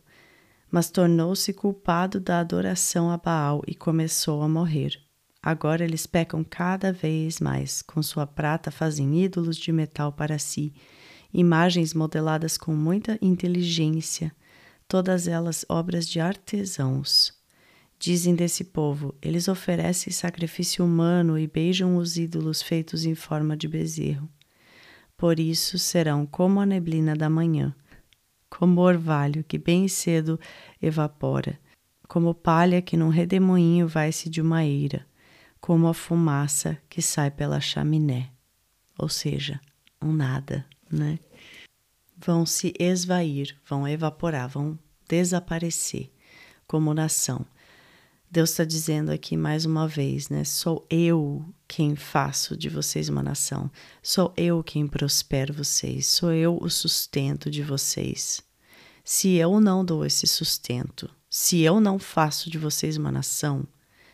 [0.70, 5.00] mas tornou-se culpado da adoração a Baal e começou a morrer.
[5.42, 7.80] Agora eles pecam cada vez mais.
[7.80, 10.74] Com sua prata fazem ídolos de metal para si,
[11.32, 14.32] imagens modeladas com muita inteligência,
[14.86, 17.32] todas elas obras de artesãos.
[17.98, 23.66] Dizem desse povo: eles oferecem sacrifício humano e beijam os ídolos feitos em forma de
[23.66, 24.28] bezerro.
[25.16, 27.74] Por isso serão como a neblina da manhã
[28.50, 30.38] como orvalho que bem cedo
[30.80, 31.58] evapora,
[32.06, 35.06] como palha que num redemoinho vai-se de uma eira,
[35.60, 38.30] como a fumaça que sai pela chaminé.
[38.98, 39.60] Ou seja,
[40.00, 41.18] um nada, né?
[42.16, 46.10] Vão se esvair, vão evaporar, vão desaparecer
[46.66, 47.46] como nação.
[48.30, 50.44] Deus está dizendo aqui mais uma vez, né?
[50.44, 53.70] Sou eu quem faço de vocês uma nação.
[54.02, 56.06] Sou eu quem prospero vocês.
[56.06, 58.42] Sou eu o sustento de vocês.
[59.02, 63.66] Se eu não dou esse sustento, se eu não faço de vocês uma nação,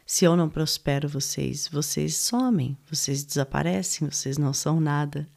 [0.07, 5.29] se eu não prospero vocês, vocês somem, vocês desaparecem, vocês não são nada.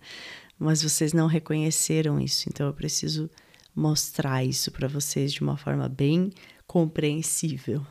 [0.59, 3.27] Mas vocês não reconheceram isso, então eu preciso
[3.75, 6.31] mostrar isso para vocês de uma forma bem
[6.67, 7.83] compreensível.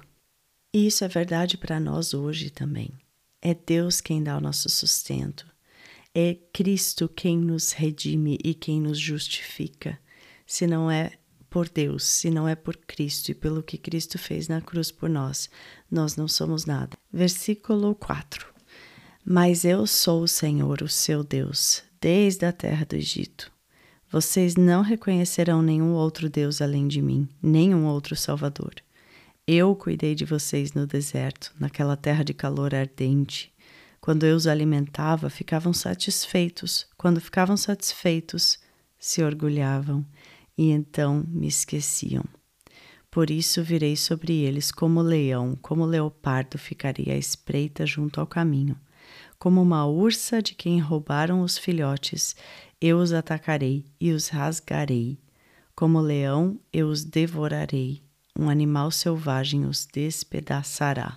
[0.77, 2.91] E isso é verdade para nós hoje também.
[3.41, 5.47] É Deus quem dá o nosso sustento.
[6.15, 9.99] É Cristo quem nos redime e quem nos justifica.
[10.47, 11.13] Se não é
[11.49, 15.09] por Deus, se não é por Cristo e pelo que Cristo fez na cruz por
[15.09, 15.49] nós,
[15.91, 16.95] nós não somos nada.
[17.11, 18.47] Versículo 4.
[19.25, 23.51] Mas eu sou o Senhor, o seu Deus, desde a terra do Egito.
[24.11, 28.75] Vocês não reconhecerão nenhum outro Deus além de mim, nenhum outro Salvador.
[29.49, 33.55] Eu cuidei de vocês no deserto, naquela terra de calor ardente.
[34.01, 36.85] Quando eu os alimentava, ficavam satisfeitos.
[36.97, 38.59] Quando ficavam satisfeitos,
[38.99, 40.05] se orgulhavam
[40.59, 42.25] e então me esqueciam.
[43.09, 48.77] Por isso virei sobre eles como leão, como leopardo ficaria à espreita junto ao caminho.
[49.39, 52.35] Como uma ursa de quem roubaram os filhotes,
[52.81, 55.21] eu os atacarei e os rasgarei.
[55.73, 58.06] Como leão, eu os devorarei.
[58.39, 61.17] Um animal selvagem os despedaçará.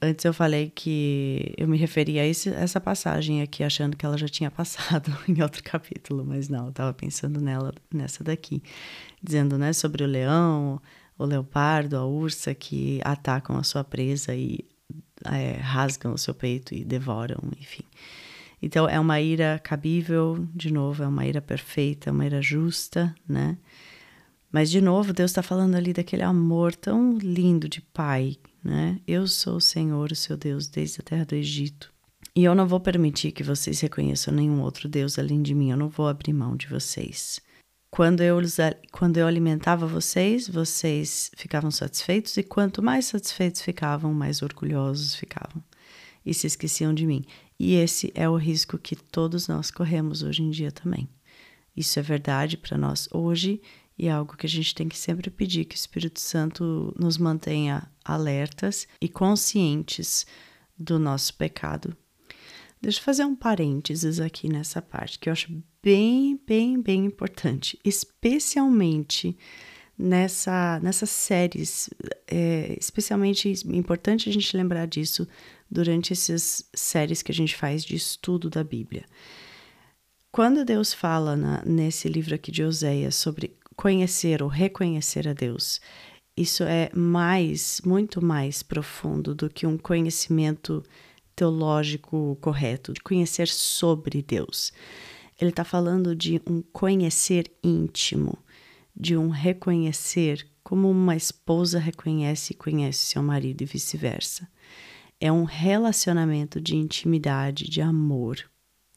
[0.00, 4.16] Antes eu falei que eu me referia a esse, essa passagem aqui, achando que ela
[4.16, 8.62] já tinha passado em outro capítulo, mas não, eu estava pensando nela, nessa daqui,
[9.22, 10.80] dizendo né, sobre o leão,
[11.18, 14.64] o leopardo, a ursa que atacam a sua presa e
[15.24, 17.84] é, rasgam o seu peito e devoram, enfim.
[18.62, 23.56] Então é uma ira cabível, de novo, é uma ira perfeita, uma ira justa, né?
[24.50, 28.98] Mas de novo, Deus está falando ali daquele amor tão lindo de pai, né?
[29.06, 31.92] Eu sou o Senhor, o seu Deus, desde a terra do Egito.
[32.34, 35.70] E eu não vou permitir que vocês reconheçam nenhum outro Deus além de mim.
[35.70, 37.40] Eu não vou abrir mão de vocês.
[37.90, 38.38] Quando eu,
[38.92, 45.62] quando eu alimentava vocês, vocês ficavam satisfeitos, e quanto mais satisfeitos ficavam, mais orgulhosos ficavam
[46.24, 47.24] e se esqueciam de mim.
[47.58, 51.08] E esse é o risco que todos nós corremos hoje em dia também.
[51.74, 53.60] Isso é verdade para nós hoje
[53.98, 57.18] e é algo que a gente tem que sempre pedir que o Espírito Santo nos
[57.18, 60.24] mantenha alertas e conscientes
[60.78, 61.96] do nosso pecado.
[62.80, 67.76] Deixa eu fazer um parênteses aqui nessa parte que eu acho bem, bem, bem importante,
[67.84, 69.36] especialmente
[69.98, 71.90] nessa, nessas séries.
[72.28, 75.26] É especialmente importante a gente lembrar disso
[75.68, 79.04] durante essas séries que a gente faz de estudo da Bíblia.
[80.30, 85.80] Quando Deus fala na, nesse livro aqui de Oséias sobre conhecer ou reconhecer a Deus.
[86.36, 90.82] Isso é mais, muito mais profundo do que um conhecimento
[91.36, 94.72] teológico correto, de conhecer sobre Deus.
[95.40, 98.36] Ele está falando de um conhecer íntimo,
[98.96, 104.48] de um reconhecer como uma esposa reconhece e conhece seu marido e vice-versa.
[105.20, 108.38] É um relacionamento de intimidade, de amor.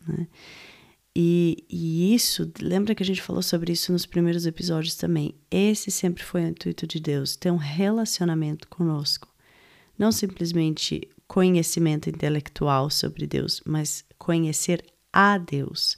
[0.07, 0.27] Né?
[1.15, 5.35] E, e, isso, lembra que a gente falou sobre isso nos primeiros episódios também?
[5.49, 9.27] Esse sempre foi o intuito de Deus, ter um relacionamento conosco.
[9.97, 15.97] Não simplesmente conhecimento intelectual sobre Deus, mas conhecer a Deus.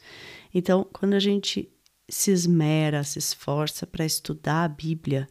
[0.54, 1.70] Então, quando a gente
[2.10, 5.28] se esmera, se esforça para estudar a Bíblia,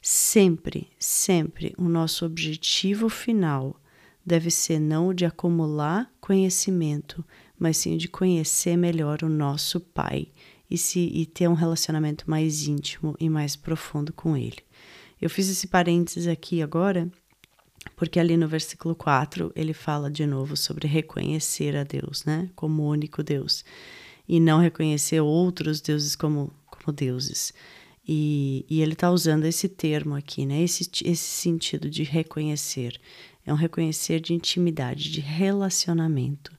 [0.00, 3.80] sempre, sempre o nosso objetivo final
[4.24, 7.24] deve ser não o de acumular conhecimento,
[7.58, 10.28] mas sim de conhecer melhor o nosso Pai
[10.70, 14.58] e, se, e ter um relacionamento mais íntimo e mais profundo com Ele.
[15.20, 17.10] Eu fiz esse parênteses aqui agora,
[17.96, 22.88] porque ali no versículo 4 ele fala de novo sobre reconhecer a Deus, né, como
[22.88, 23.64] único Deus,
[24.28, 27.52] e não reconhecer outros deuses como, como deuses.
[28.06, 33.00] E, e ele está usando esse termo aqui, né, esse, esse sentido de reconhecer.
[33.46, 36.52] É um reconhecer de intimidade, de relacionamento.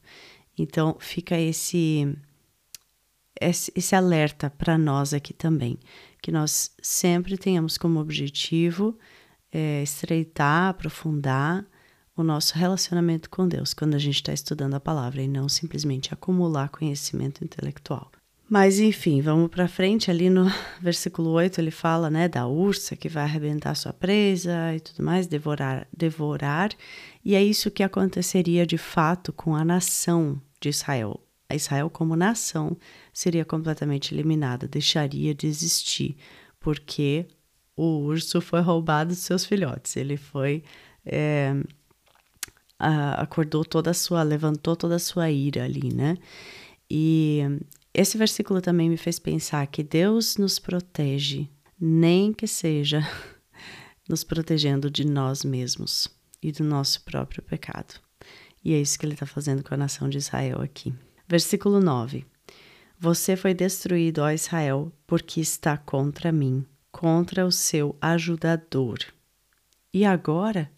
[0.57, 2.17] Então fica esse
[3.39, 5.77] esse, alerta para nós aqui também,
[6.21, 8.97] que nós sempre tenhamos como objetivo
[9.51, 11.65] é, estreitar, aprofundar
[12.15, 16.13] o nosso relacionamento com Deus quando a gente está estudando a palavra e não simplesmente
[16.13, 18.09] acumular conhecimento intelectual.
[18.47, 20.11] Mas enfim, vamos para frente.
[20.11, 20.45] Ali no
[20.79, 25.27] versículo 8 ele fala, né, da ursa que vai arrebentar sua presa e tudo mais,
[25.27, 26.69] devorar, devorar.
[27.23, 31.19] E é isso que aconteceria de fato com a nação de Israel.
[31.49, 32.77] A Israel como nação
[33.13, 36.15] seria completamente eliminada, deixaria de existir,
[36.59, 37.27] porque
[37.75, 39.95] o urso foi roubado dos seus filhotes.
[39.95, 40.63] Ele foi
[41.05, 41.53] é,
[42.79, 46.17] acordou toda a sua, levantou toda a sua ira ali, né?
[46.89, 47.41] E
[47.95, 53.01] esse versículo também me fez pensar que Deus nos protege, nem que seja
[54.07, 56.07] nos protegendo de nós mesmos
[56.41, 57.95] e do nosso próprio pecado.
[58.63, 60.93] E é isso que ele está fazendo com a nação de Israel aqui.
[61.27, 62.25] Versículo 9:
[62.99, 68.99] Você foi destruído, ó Israel, porque está contra mim, contra o seu ajudador.
[69.93, 70.71] E agora?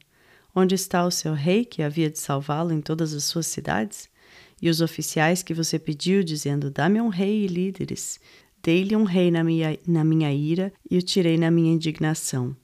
[0.54, 4.10] Onde está o seu rei que havia de salvá-lo em todas as suas cidades?
[4.62, 8.20] E os oficiais que você pediu, dizendo: Dá-me um rei e líderes.
[8.62, 12.56] Dei-lhe um rei na minha, na minha ira e o tirei na minha indignação.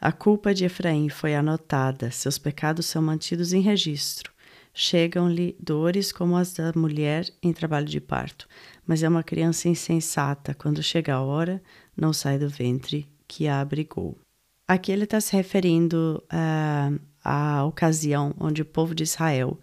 [0.00, 4.32] A culpa de Efraim foi anotada, seus pecados são mantidos em registro.
[4.74, 8.48] Chegam-lhe dores como as da mulher em trabalho de parto,
[8.86, 11.62] mas é uma criança insensata, quando chega a hora,
[11.96, 14.18] não sai do ventre que a abrigou.
[14.66, 19.58] Aqui ele está se referindo uh, à ocasião onde o povo de Israel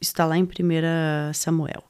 [0.00, 1.84] está lá em 1 Samuel.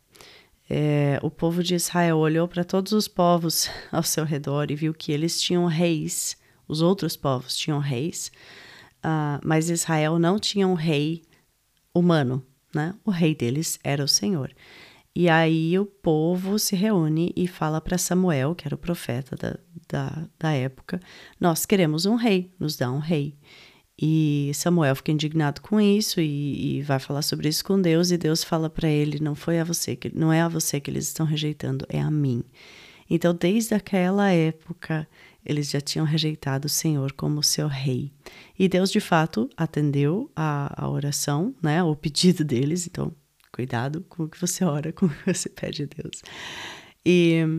[0.68, 4.94] É, o povo de Israel olhou para todos os povos ao seu redor e viu
[4.94, 6.36] que eles tinham reis,
[6.68, 8.30] os outros povos tinham reis,
[9.04, 11.22] uh, mas Israel não tinha um rei
[11.92, 12.94] humano, né?
[13.04, 14.54] O rei deles era o Senhor.
[15.14, 19.58] E aí o povo se reúne e fala para Samuel, que era o profeta da,
[19.88, 21.00] da, da época:
[21.40, 23.36] Nós queremos um rei, nos dá um rei.
[24.02, 28.16] E Samuel fica indignado com isso e, e vai falar sobre isso com Deus e
[28.16, 31.06] Deus fala para ele: não foi a você que não é a você que eles
[31.06, 32.42] estão rejeitando, é a mim.
[33.10, 35.06] Então, desde aquela época,
[35.44, 38.10] eles já tinham rejeitado o Senhor como seu rei.
[38.58, 42.86] E Deus, de fato, atendeu a, a oração, né, o pedido deles.
[42.86, 43.12] Então,
[43.52, 46.22] cuidado com o que você ora, com o que você pede a Deus.
[47.04, 47.58] E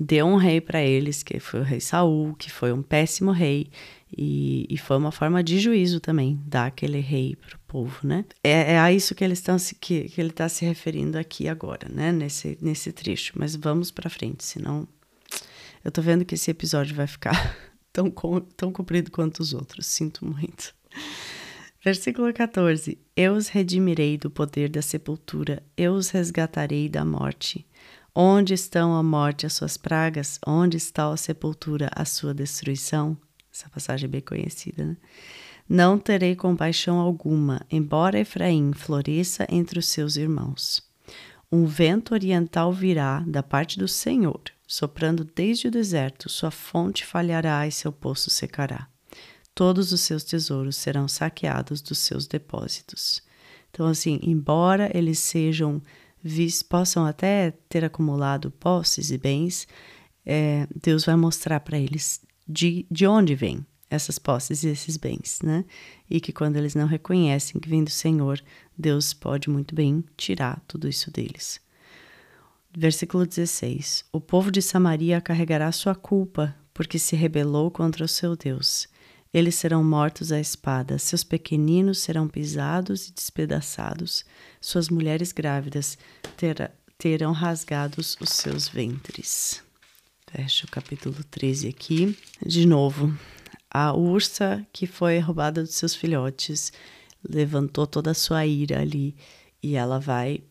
[0.00, 3.70] deu um rei para eles, que foi o rei Saul, que foi um péssimo rei,
[4.16, 8.24] e, e, foi uma forma de juízo também, dar aquele rei para o povo, né?
[8.42, 11.88] É, é, a isso que, eles estão que, que ele está se referindo aqui agora,
[11.88, 12.12] né?
[12.12, 13.32] Nesse, nesse trecho.
[13.36, 14.86] Mas vamos para frente, senão
[15.84, 17.56] eu tô vendo que esse episódio vai ficar
[17.92, 18.10] tão,
[18.56, 19.86] tão comprido quanto os outros.
[19.86, 20.74] Sinto muito.
[21.84, 27.66] Versículo 14: Eu os redimirei do poder da sepultura, eu os resgatarei da morte.
[28.14, 30.38] Onde estão a morte as suas pragas?
[30.46, 33.18] Onde está a sepultura, a sua destruição?
[33.54, 34.96] Essa passagem é bem conhecida, né?
[35.68, 40.82] Não terei compaixão alguma, embora Efraim floresça entre os seus irmãos.
[41.50, 47.66] Um vento oriental virá da parte do Senhor, soprando desde o deserto, sua fonte falhará
[47.66, 48.88] e seu poço secará.
[49.54, 53.22] Todos os seus tesouros serão saqueados dos seus depósitos.
[53.70, 55.80] Então, assim, embora eles sejam
[56.68, 59.68] possam até ter acumulado posses e bens,
[60.26, 65.38] é, Deus vai mostrar para eles de, de onde vêm essas posses e esses bens,
[65.42, 65.64] né?
[66.10, 68.40] E que quando eles não reconhecem que vem do Senhor,
[68.76, 71.60] Deus pode muito bem tirar tudo isso deles.
[72.76, 78.36] Versículo 16: O povo de Samaria carregará sua culpa, porque se rebelou contra o seu
[78.36, 78.88] Deus.
[79.32, 84.24] Eles serão mortos à espada, seus pequeninos serão pisados e despedaçados,
[84.60, 85.98] suas mulheres grávidas
[86.96, 89.63] terão rasgados os seus ventres.
[90.34, 92.18] Fecha o capítulo 13 aqui.
[92.44, 93.16] De novo,
[93.70, 96.72] a ursa que foi roubada dos seus filhotes
[97.22, 99.14] levantou toda a sua ira ali
[99.62, 100.42] e ela vai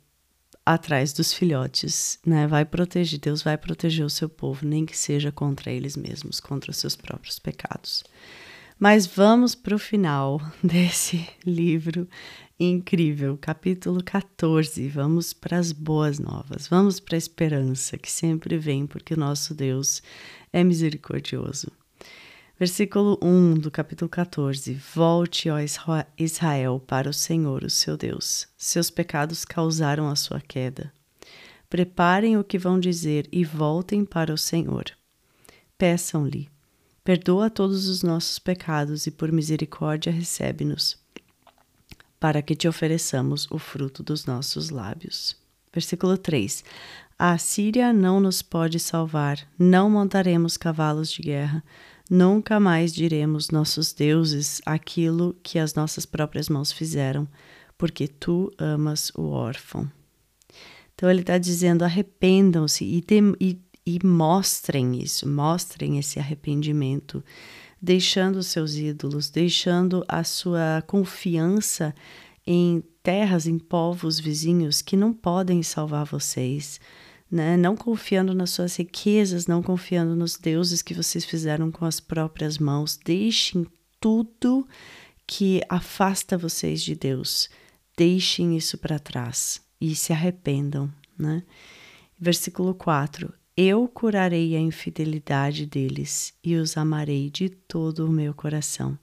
[0.66, 2.48] atrás dos filhotes, né?
[2.48, 6.72] Vai proteger, Deus vai proteger o seu povo, nem que seja contra eles mesmos, contra
[6.72, 8.06] os seus próprios pecados.
[8.80, 12.08] Mas vamos para o final desse livro
[12.72, 14.88] incrível, capítulo 14.
[14.88, 19.54] Vamos para as boas novas, vamos para a esperança que sempre vem, porque o nosso
[19.54, 20.02] Deus
[20.52, 21.72] é misericordioso.
[22.58, 25.58] Versículo 1 do capítulo 14: Volte, ó
[26.18, 28.48] Israel, para o Senhor, o seu Deus.
[28.58, 30.94] Seus pecados causaram a sua queda.
[31.70, 34.86] Preparem o que vão dizer e voltem para o Senhor.
[35.78, 36.48] Peçam-lhe:
[37.04, 41.03] Perdoa todos os nossos pecados e por misericórdia recebe-nos,
[42.24, 45.36] para que te ofereçamos o fruto dos nossos lábios.
[45.74, 46.64] Versículo 3:
[47.20, 51.62] A Síria não nos pode salvar, não montaremos cavalos de guerra
[52.10, 57.28] Nunca mais diremos nossos deuses aquilo que as nossas próprias mãos fizeram,
[57.76, 59.90] porque tu amas o órfão.
[60.94, 63.04] Então ele está dizendo: arrependam-se e,
[63.40, 67.24] e, e mostrem isso, mostrem esse arrependimento,
[67.84, 71.94] deixando seus ídolos, deixando a sua confiança
[72.48, 76.80] em terras, em povos vizinhos que não podem salvar vocês
[77.34, 77.58] né?
[77.58, 82.60] Não confiando nas suas riquezas, não confiando nos deuses que vocês fizeram com as próprias
[82.60, 82.96] mãos.
[82.96, 83.66] Deixem
[84.00, 84.68] tudo
[85.26, 87.50] que afasta vocês de Deus.
[87.98, 91.42] Deixem isso para trás e se arrependam, né?
[92.20, 98.98] Versículo 4: Eu curarei a infidelidade deles e os amarei de todo o meu coração,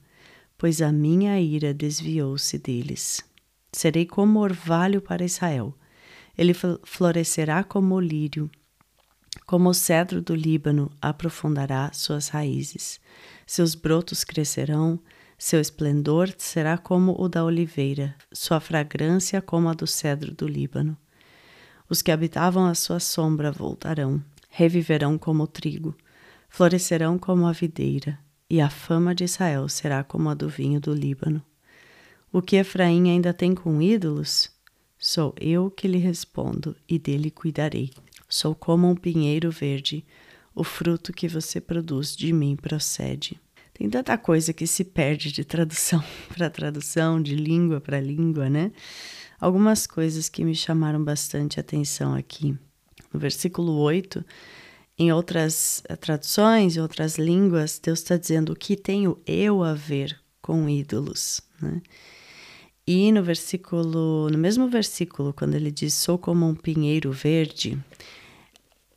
[0.57, 3.23] pois a minha ira desviou-se deles.
[3.71, 5.73] Serei como orvalho para Israel
[6.37, 8.49] ele florescerá como o lírio,
[9.45, 12.99] como o cedro do Líbano aprofundará suas raízes.
[13.45, 14.99] Seus brotos crescerão,
[15.37, 20.97] seu esplendor será como o da oliveira, sua fragrância como a do cedro do Líbano.
[21.89, 25.95] Os que habitavam a sua sombra voltarão, reviverão como o trigo,
[26.47, 30.93] florescerão como a videira, e a fama de Israel será como a do vinho do
[30.93, 31.41] Líbano.
[32.31, 34.51] O que Efraim ainda tem com ídolos,
[35.03, 37.89] Sou eu que lhe respondo e dele cuidarei.
[38.29, 40.05] Sou como um pinheiro verde,
[40.53, 43.41] o fruto que você produz de mim procede.
[43.73, 48.71] Tem tanta coisa que se perde de tradução para tradução, de língua para língua, né?
[49.39, 52.55] Algumas coisas que me chamaram bastante atenção aqui.
[53.13, 54.23] No versículo 8,
[54.97, 59.73] em outras eh, traduções, em outras línguas, Deus está dizendo o que tenho eu a
[59.73, 61.81] ver com ídolos, né?
[62.85, 67.77] E no versículo, no mesmo versículo, quando ele diz sou como um pinheiro verde,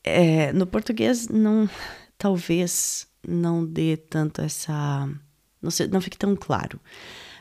[0.02, 1.68] é, no português não,
[2.18, 5.08] talvez não dê tanto essa,
[5.60, 6.80] não, sei, não fique tão claro,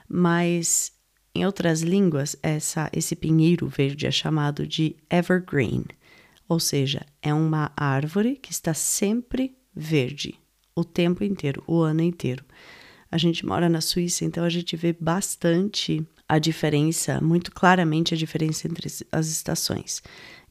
[0.08, 0.94] mas
[1.34, 5.86] em outras línguas essa, esse pinheiro verde é chamado de evergreen,
[6.48, 10.40] ou seja, é uma árvore que está sempre verde
[10.76, 12.44] o tempo inteiro, o ano inteiro.
[13.12, 18.18] A gente mora na Suíça, então a gente vê bastante a diferença, muito claramente a
[18.18, 20.02] diferença entre as estações.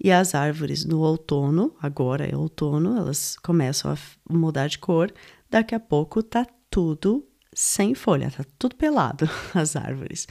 [0.02, 3.98] E as árvores no outono, agora é outono, elas começam a
[4.32, 5.12] mudar de cor,
[5.50, 10.28] daqui a pouco tá tudo sem folha, tá tudo pelado as árvores.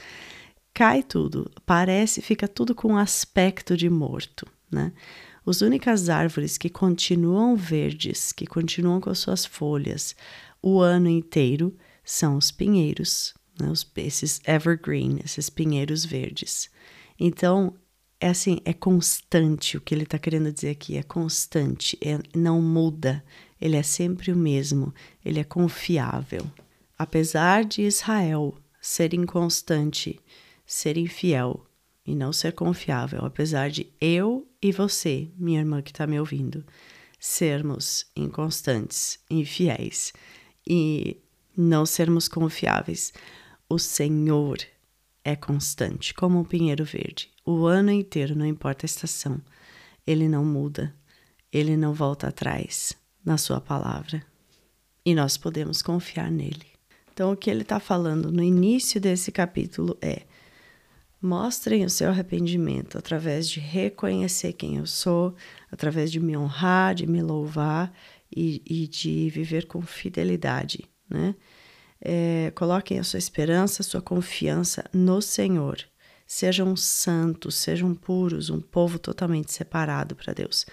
[0.74, 4.92] Cai tudo, parece, fica tudo com aspecto de morto, né?
[5.44, 10.14] As únicas árvores que continuam verdes, que continuam com as suas folhas
[10.62, 16.70] o ano inteiro, são os pinheiros, né, os, esses evergreen, esses pinheiros verdes.
[17.18, 17.74] Então,
[18.20, 22.62] é assim, é constante o que ele está querendo dizer aqui, é constante, é, não
[22.62, 23.24] muda,
[23.60, 26.48] ele é sempre o mesmo, ele é confiável.
[26.96, 30.20] Apesar de Israel ser inconstante,
[30.64, 31.66] ser infiel
[32.04, 36.64] e não ser confiável, apesar de eu e você, minha irmã que está me ouvindo,
[37.18, 40.12] sermos inconstantes, infiéis
[40.66, 41.20] e
[41.56, 43.12] não sermos confiáveis,
[43.68, 44.58] o Senhor
[45.24, 47.30] é constante, como um pinheiro verde.
[47.44, 49.40] O ano inteiro, não importa a estação,
[50.06, 50.94] ele não muda,
[51.52, 52.94] ele não volta atrás
[53.24, 54.24] na sua palavra.
[55.04, 56.66] E nós podemos confiar nele.
[57.12, 60.22] Então, o que ele está falando no início desse capítulo é:
[61.22, 65.36] mostrem o seu arrependimento através de reconhecer quem eu sou,
[65.70, 67.94] através de me honrar, de me louvar
[68.34, 71.36] e, e de viver com fidelidade, né?
[72.04, 75.78] É, coloquem a sua esperança, a sua confiança no Senhor.
[76.26, 80.66] Sejam santos, sejam puros, um povo totalmente separado para Deus.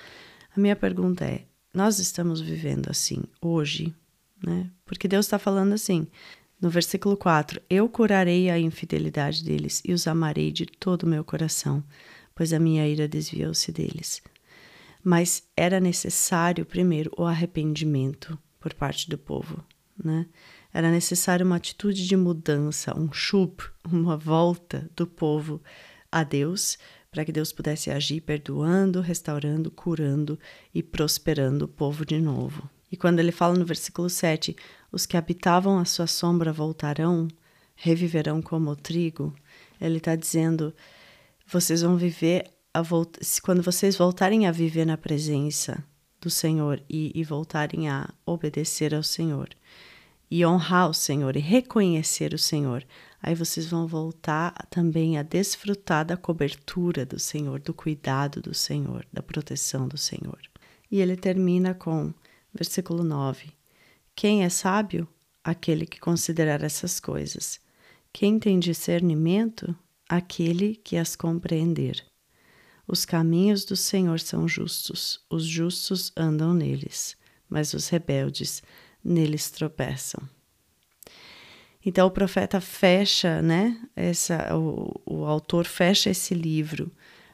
[0.55, 3.93] A minha pergunta é: nós estamos vivendo assim hoje?
[4.43, 4.71] Né?
[4.85, 6.07] Porque Deus está falando assim,
[6.61, 11.23] no versículo 4: Eu curarei a infidelidade deles e os amarei de todo o meu
[11.23, 11.83] coração,
[12.35, 14.21] pois a minha ira desviou-se deles.
[15.03, 19.63] Mas era necessário, primeiro, o arrependimento por parte do povo,
[20.03, 20.25] né?
[20.73, 25.61] Era necessário uma atitude de mudança, um chup, uma volta do povo
[26.11, 26.77] a Deus,
[27.09, 30.37] para que Deus pudesse agir perdoando, restaurando, curando
[30.73, 32.69] e prosperando o povo de novo.
[32.91, 34.55] E quando ele fala no versículo 7,
[34.91, 37.27] os que habitavam a sua sombra voltarão,
[37.75, 39.33] reviverão como o trigo,
[39.79, 40.73] ele está dizendo:
[41.45, 42.49] vocês vão viver,
[43.41, 45.83] quando vocês voltarem a viver na presença
[46.21, 49.49] do Senhor e, e voltarem a obedecer ao Senhor
[50.31, 52.85] e honrar o Senhor e reconhecer o Senhor,
[53.21, 59.05] aí vocês vão voltar também a desfrutar da cobertura do Senhor, do cuidado do Senhor,
[59.11, 60.39] da proteção do Senhor.
[60.91, 62.13] E ele termina com
[62.53, 63.51] versículo 9:
[64.19, 65.07] Quem é sábio?
[65.41, 67.57] Aquele que considerar essas coisas.
[68.11, 69.73] Quem tem discernimento?
[70.09, 72.03] Aquele que as compreender.
[72.85, 77.15] Os caminhos do Senhor são justos, os justos andam neles,
[77.49, 78.61] mas os rebeldes
[79.01, 80.21] neles tropeçam.
[81.85, 83.81] Então o profeta fecha, né?
[83.95, 86.91] Essa, o, o autor fecha esse livro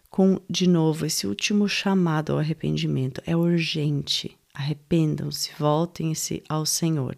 [0.07, 3.23] com, de novo, esse último chamado ao arrependimento.
[3.25, 4.38] É urgente.
[4.55, 7.15] Arrependam-se, voltem-se ao Senhor.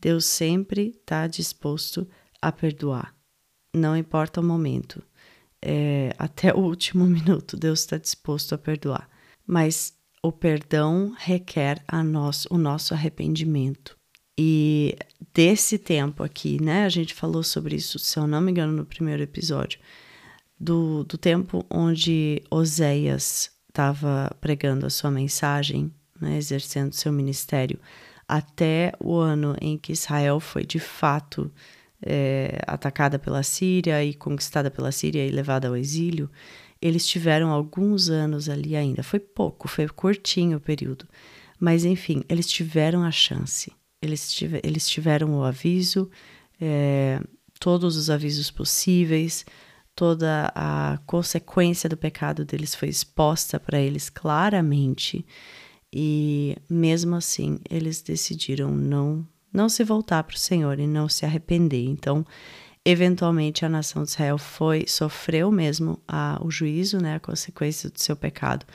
[0.00, 2.06] Deus sempre está disposto
[2.42, 3.14] a perdoar.
[3.74, 5.02] Não importa o momento.
[5.62, 9.08] É, até o último minuto, Deus está disposto a perdoar.
[9.46, 13.96] Mas o perdão requer a nós o nosso arrependimento.
[14.36, 14.96] E
[15.32, 16.84] desse tempo aqui, né?
[16.84, 19.78] A gente falou sobre isso, se eu não me engano, no primeiro episódio,
[20.58, 27.78] do, do tempo onde Oséias estava pregando a sua mensagem, né, exercendo seu ministério,
[28.26, 31.50] até o ano em que Israel foi de fato
[32.02, 36.30] é, atacada pela Síria e conquistada pela Síria e levada ao exílio,
[36.80, 39.02] eles tiveram alguns anos ali ainda.
[39.02, 41.06] Foi pouco, foi curtinho o período.
[41.58, 43.72] Mas, enfim, eles tiveram a chance.
[44.00, 46.08] Eles, tive, eles tiveram o aviso,
[46.60, 47.20] é,
[47.58, 49.44] todos os avisos possíveis,
[49.94, 55.26] toda a consequência do pecado deles foi exposta para eles claramente.
[55.92, 61.24] E mesmo assim, eles decidiram não não se voltar para o Senhor e não se
[61.24, 61.84] arrepender.
[61.84, 62.24] Então,
[62.84, 68.00] eventualmente a nação de Israel foi sofreu mesmo a, o juízo, né, a consequência do
[68.00, 68.66] seu pecado.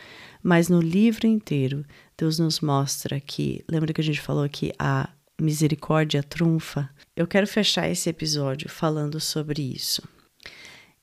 [0.42, 1.86] Mas no livro inteiro,
[2.18, 5.10] Deus nos mostra que, lembra que a gente falou que a
[5.40, 6.90] misericórdia trunfa?
[7.16, 10.02] Eu quero fechar esse episódio falando sobre isso.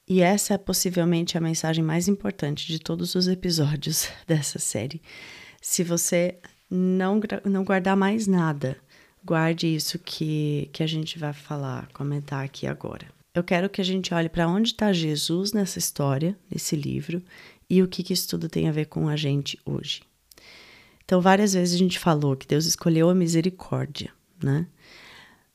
[0.07, 5.01] E essa é possivelmente a mensagem mais importante de todos os episódios dessa série.
[5.61, 6.39] Se você
[6.71, 8.77] não, não guardar mais nada,
[9.23, 13.07] Guarde isso que, que a gente vai falar, comentar aqui agora.
[13.35, 17.23] Eu quero que a gente olhe para onde está Jesus nessa história, nesse livro,
[17.69, 20.03] e o que, que isso tudo tem a ver com a gente hoje.
[21.05, 24.11] Então, várias vezes a gente falou que Deus escolheu a misericórdia,
[24.43, 24.67] né?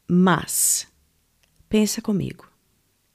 [0.07, 0.87] Mas,
[1.67, 2.47] pensa comigo,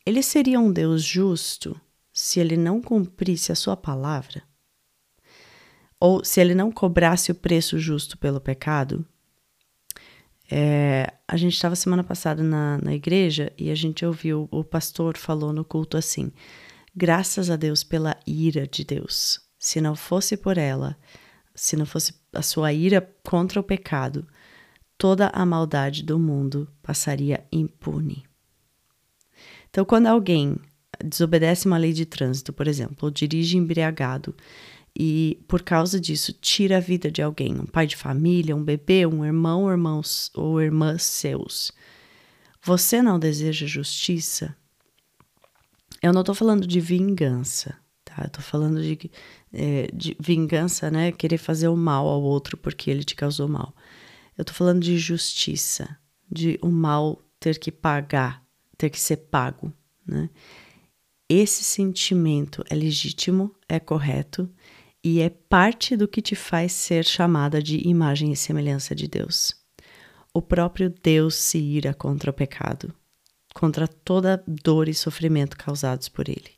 [0.04, 1.80] ele seria um Deus justo
[2.12, 4.42] se ele não cumprisse a sua palavra?
[6.00, 9.04] Ou se ele não cobrasse o preço justo pelo pecado?
[10.50, 15.16] É, a gente estava semana passada na, na igreja e a gente ouviu o pastor
[15.16, 16.32] falou no culto assim:
[16.96, 19.40] graças a Deus pela ira de Deus.
[19.58, 20.96] Se não fosse por ela,
[21.54, 24.26] se não fosse a sua ira contra o pecado,
[24.96, 28.24] toda a maldade do mundo passaria impune.
[29.68, 30.56] Então, quando alguém
[31.04, 34.34] desobedece uma lei de trânsito, por exemplo, ou dirige embriagado,
[34.98, 39.06] e por causa disso tira a vida de alguém, um pai de família, um bebê,
[39.06, 41.72] um irmão, irmãos ou irmãs seus.
[42.62, 44.54] Você não deseja justiça?
[46.02, 48.22] Eu não estou falando de vingança, tá?
[48.24, 49.10] Eu tô falando de,
[49.52, 51.12] é, de vingança, né?
[51.12, 53.74] Querer fazer o mal ao outro porque ele te causou mal.
[54.36, 55.96] Eu tô falando de justiça,
[56.30, 58.42] de o mal ter que pagar,
[58.76, 59.72] ter que ser pago,
[60.06, 60.28] né?
[61.28, 64.50] Esse sentimento é legítimo, é correto
[65.02, 69.54] e é parte do que te faz ser chamada de imagem e semelhança de Deus.
[70.32, 72.94] O próprio Deus se ira contra o pecado,
[73.54, 76.52] contra toda dor e sofrimento causados por ele.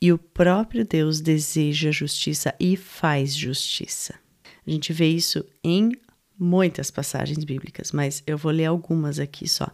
[0.00, 4.14] E o próprio Deus deseja justiça e faz justiça.
[4.66, 5.92] A gente vê isso em
[6.38, 9.68] muitas passagens bíblicas, mas eu vou ler algumas aqui só.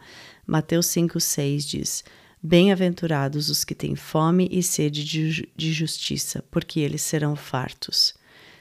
[0.46, 2.04] Mateus 5,6 diz:
[2.42, 8.14] Bem-aventurados os que têm fome e sede de, de, justiça, porque eles serão fartos.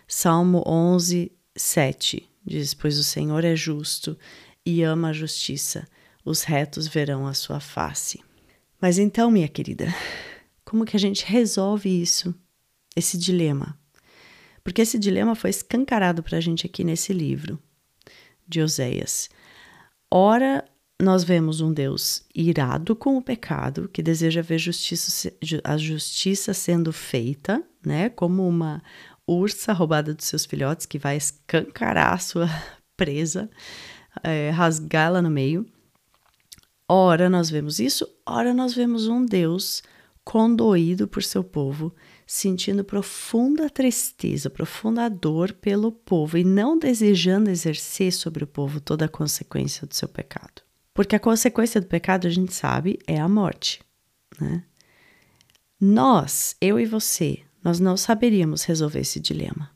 [0.05, 4.17] Salmo 11, 7 diz: Pois o Senhor é justo
[4.65, 5.87] e ama a justiça,
[6.25, 8.19] os retos verão a sua face.
[8.81, 9.87] Mas então, minha querida,
[10.65, 12.35] como que a gente resolve isso,
[12.97, 13.79] esse dilema?
[14.61, 17.57] Porque esse dilema foi escancarado para a gente aqui nesse livro
[18.45, 19.29] de Oséias.
[20.11, 20.65] Ora,
[21.01, 25.31] nós vemos um Deus irado com o pecado, que deseja ver justiça,
[25.63, 28.09] a justiça sendo feita, né?
[28.09, 28.83] Como uma
[29.25, 32.49] ursa roubada dos seus filhotes que vai escancarar a sua
[32.97, 33.49] presa,
[34.21, 35.65] é, rasgá-la no meio.
[36.87, 39.81] Ora, nós vemos isso, ora, nós vemos um Deus
[40.25, 41.95] condoído por seu povo,
[42.27, 49.05] sentindo profunda tristeza, profunda dor pelo povo e não desejando exercer sobre o povo toda
[49.05, 50.68] a consequência do seu pecado.
[50.99, 53.79] Porque a consequência do pecado, a gente sabe, é a morte.
[54.37, 54.65] Né?
[55.79, 59.71] Nós, eu e você, nós não saberíamos resolver esse dilema.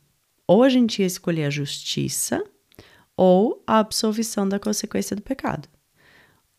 [0.46, 2.44] Ou a gente ia escolher a justiça
[3.16, 5.66] ou a absolvição da consequência do pecado.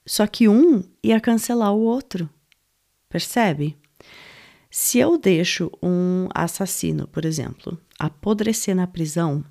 [0.03, 2.27] Só que um ia cancelar o outro.
[3.07, 3.77] Percebe?
[4.71, 9.45] Se eu deixo um assassino, por exemplo, apodrecer na prisão,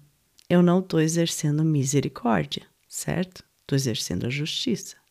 [0.50, 3.44] eu não estou exercendo misericórdia, certo?
[3.60, 5.03] Estou exercendo a justiça.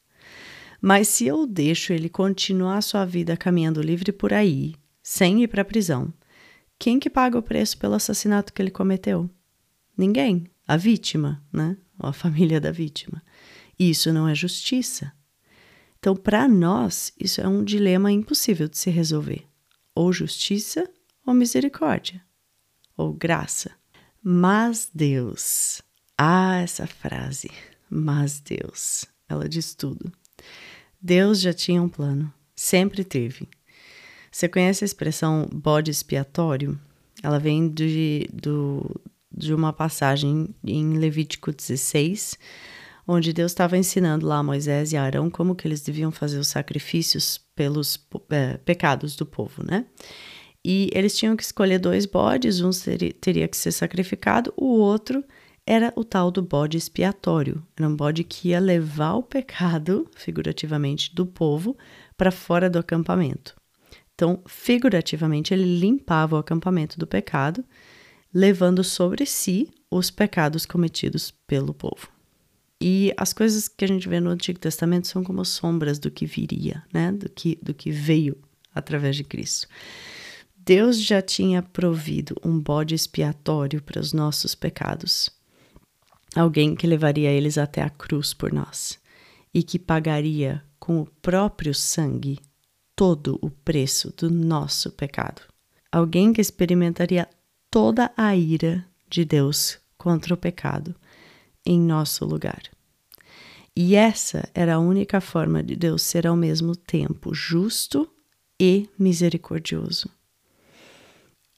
[0.86, 5.62] Mas se eu deixo ele continuar sua vida caminhando livre por aí, sem ir para
[5.62, 6.14] a prisão,
[6.78, 9.30] quem que paga o preço pelo assassinato que ele cometeu?
[9.98, 10.46] Ninguém.
[10.68, 11.78] A vítima, né?
[11.98, 13.24] Ou a família da vítima.
[13.80, 15.14] Isso não é justiça.
[16.00, 19.48] Então, para nós, isso é um dilema impossível de se resolver:
[19.96, 20.86] ou justiça
[21.26, 22.22] ou misericórdia,
[22.98, 23.72] ou graça.
[24.22, 25.82] Mas Deus,
[26.18, 27.50] ah, essa frase,
[27.90, 30.12] mas Deus, ela diz tudo.
[31.04, 33.50] Deus já tinha um plano, sempre teve.
[34.32, 36.80] Você conhece a expressão bode expiatório?
[37.22, 38.90] Ela vem de, do,
[39.30, 42.38] de uma passagem em Levítico 16,
[43.06, 46.40] onde Deus estava ensinando lá a Moisés e a Arão como que eles deviam fazer
[46.40, 48.00] os sacrifícios pelos
[48.30, 49.86] é, pecados do povo, né?
[50.64, 55.22] E eles tinham que escolher dois bodes, um seria, teria que ser sacrificado, o outro
[55.66, 57.66] era o tal do bode expiatório.
[57.78, 61.78] Era um bode que ia levar o pecado, figurativamente, do povo
[62.18, 63.56] para fora do acampamento.
[64.14, 67.64] Então, figurativamente, ele limpava o acampamento do pecado,
[68.34, 72.10] levando sobre si os pecados cometidos pelo povo.
[72.80, 76.26] E as coisas que a gente vê no Antigo Testamento são como sombras do que
[76.26, 77.12] viria, né?
[77.12, 78.38] Do que, do que veio
[78.76, 79.68] através de Cristo.
[80.58, 85.30] Deus já tinha provido um bode expiatório para os nossos pecados.
[86.36, 89.00] Alguém que levaria eles até a cruz por nós
[89.54, 92.40] e que pagaria com o próprio sangue
[92.96, 95.42] todo o preço do nosso pecado.
[95.92, 97.30] Alguém que experimentaria
[97.70, 100.96] toda a ira de Deus contra o pecado
[101.66, 102.64] em nosso lugar.
[103.76, 108.08] E essa era a única forma de Deus ser ao mesmo tempo justo
[108.60, 110.10] e misericordioso.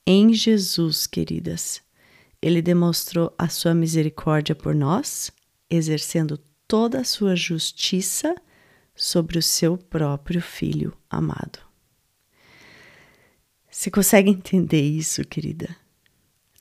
[0.08, 1.82] Em Jesus, queridas,
[2.46, 5.32] ele demonstrou a sua misericórdia por nós,
[5.68, 6.38] exercendo
[6.68, 8.36] toda a sua justiça
[8.96, 11.58] sobre o seu próprio filho amado.
[13.70, 15.76] Você consegue entender isso, querida?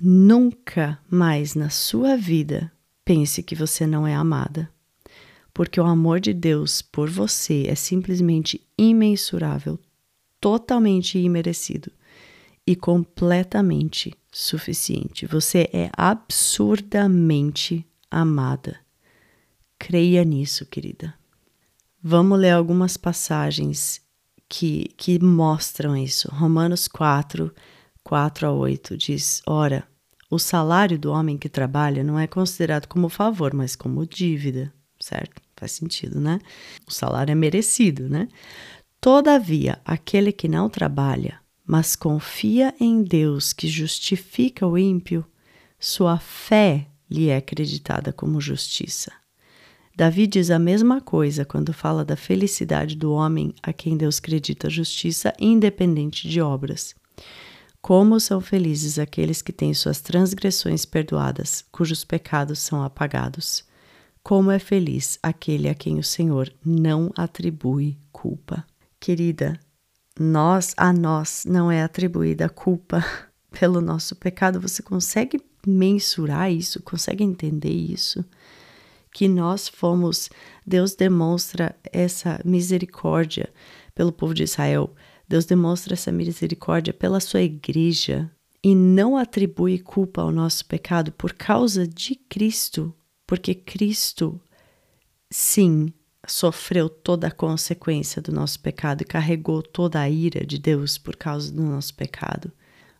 [0.00, 2.72] Nunca mais na sua vida
[3.04, 4.72] pense que você não é amada
[5.54, 9.78] porque o amor de Deus por você é simplesmente imensurável,
[10.40, 11.92] totalmente imerecido
[12.66, 15.26] e completamente suficiente.
[15.26, 18.80] Você é absurdamente amada.
[19.78, 21.14] Creia nisso, querida.
[22.02, 24.00] Vamos ler algumas passagens
[24.48, 26.28] que, que mostram isso.
[26.30, 27.52] Romanos 4,
[28.02, 29.86] 4 a 8 diz: Ora,
[30.30, 35.42] o salário do homem que trabalha não é considerado como favor, mas como dívida, certo?
[35.56, 36.40] Faz sentido, né?
[36.86, 38.28] O salário é merecido, né?
[39.00, 45.24] Todavia, aquele que não trabalha, mas confia em Deus que justifica o ímpio,
[45.78, 49.12] sua fé lhe é acreditada como justiça.
[49.96, 54.68] Davi diz a mesma coisa quando fala da felicidade do homem a quem Deus acredita
[54.68, 56.94] justiça, independente de obras.
[57.80, 63.64] Como são felizes aqueles que têm suas transgressões perdoadas, cujos pecados são apagados.
[64.22, 68.64] Como é feliz aquele a quem o Senhor não atribui culpa.
[68.98, 69.60] Querida,
[70.18, 73.04] nós a nós não é atribuída culpa
[73.50, 74.60] pelo nosso pecado.
[74.60, 76.82] Você consegue mensurar isso?
[76.82, 78.24] Consegue entender isso?
[79.12, 80.28] Que nós fomos,
[80.66, 83.52] Deus demonstra essa misericórdia
[83.94, 84.94] pelo povo de Israel,
[85.28, 88.30] Deus demonstra essa misericórdia pela sua igreja
[88.62, 92.94] e não atribui culpa ao nosso pecado por causa de Cristo,
[93.26, 94.40] porque Cristo,
[95.30, 95.92] sim,
[96.26, 101.16] sofreu toda a consequência do nosso pecado e carregou toda a ira de Deus por
[101.16, 102.50] causa do nosso pecado.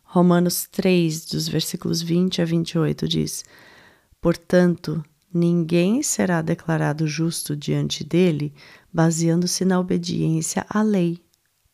[0.03, 3.43] Romanos 3, dos versículos 20 a 28 diz:
[4.21, 5.03] Portanto,
[5.33, 8.53] ninguém será declarado justo diante dele
[8.93, 11.19] baseando-se na obediência à lei,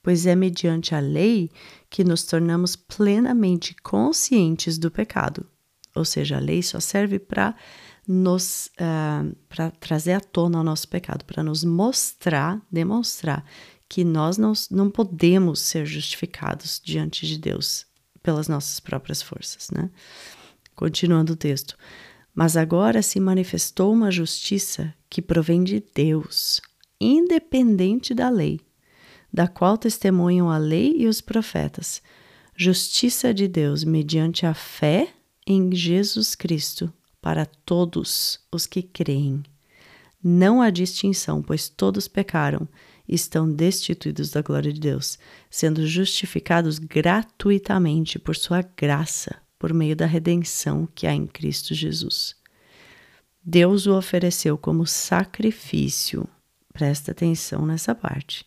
[0.02, 1.52] pois é mediante a lei
[1.90, 5.46] que nos tornamos plenamente conscientes do pecado.
[5.94, 7.56] Ou seja, a lei só serve para
[8.08, 13.46] nos uh, ah, para trazer à tona o nosso pecado, para nos mostrar, demonstrar
[13.88, 17.86] que nós não, não podemos ser justificados diante de Deus
[18.24, 19.90] pelas nossas próprias forças, né?
[20.76, 21.78] Continuando o texto.
[22.34, 26.62] Mas agora se manifestou uma justiça que provém de Deus,
[27.00, 28.62] independente da lei,
[29.32, 32.02] da qual testemunham a lei e os profetas.
[32.56, 35.10] Justiça de Deus mediante a fé
[35.46, 36.92] em Jesus Cristo
[37.22, 39.44] para todos os que creem.
[40.24, 42.68] Não há distinção, pois todos pecaram
[43.08, 45.18] e estão destituídos da glória de Deus,
[45.50, 52.36] sendo justificados gratuitamente por sua graça, por meio da redenção que há em Cristo Jesus.
[53.44, 56.28] Deus o ofereceu como sacrifício.
[56.72, 58.46] Presta atenção nessa parte.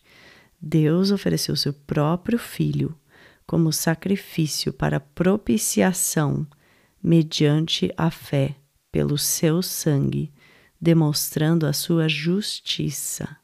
[0.59, 2.97] Deus ofereceu seu próprio filho
[3.45, 6.47] como sacrifício para propiciação
[7.03, 8.55] mediante a fé
[8.95, 10.31] pelo seu sangue,
[10.79, 13.35] demonstrando a sua justiça.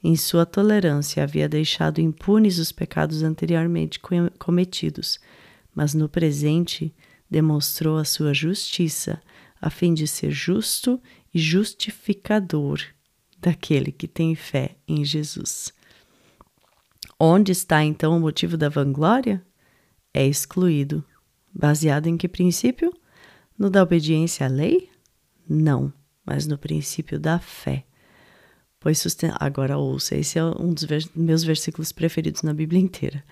[0.00, 4.00] Em sua tolerância havia deixado impunes os pecados anteriormente
[4.38, 5.18] cometidos,
[5.74, 6.94] mas no presente
[7.28, 9.20] demonstrou a sua justiça,
[9.60, 11.02] a fim de ser justo
[11.34, 12.80] e justificador
[13.40, 15.72] daquele que tem fé em Jesus.
[17.18, 19.44] Onde está então o motivo da vanglória?
[20.14, 21.04] É excluído.
[21.52, 22.94] Baseado em que princípio?
[23.60, 24.88] No da obediência à lei?
[25.46, 25.92] Não,
[26.24, 27.84] mas no princípio da fé.
[28.80, 29.32] Pois susten...
[29.38, 31.10] agora ouça, esse é um dos vers...
[31.14, 33.22] meus versículos preferidos na Bíblia inteira.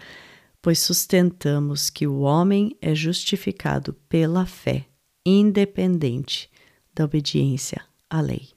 [0.61, 4.85] Pois sustentamos que o homem é justificado pela fé,
[5.25, 6.51] independente
[6.95, 8.51] da obediência à lei.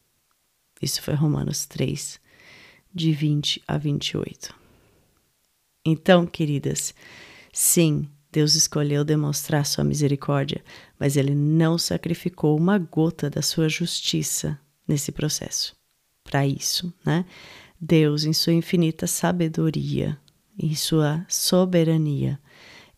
[0.82, 2.20] Isso foi Romanos 3,
[2.94, 4.54] de 20 a 28.
[5.86, 6.94] Então, queridas,
[7.54, 10.64] sim, Deus escolheu demonstrar sua misericórdia,
[11.00, 15.76] mas ele não sacrificou uma gota da sua justiça nesse processo
[16.24, 17.26] para isso, né?
[17.80, 20.18] Deus, em sua infinita sabedoria,
[20.58, 22.40] em sua soberania,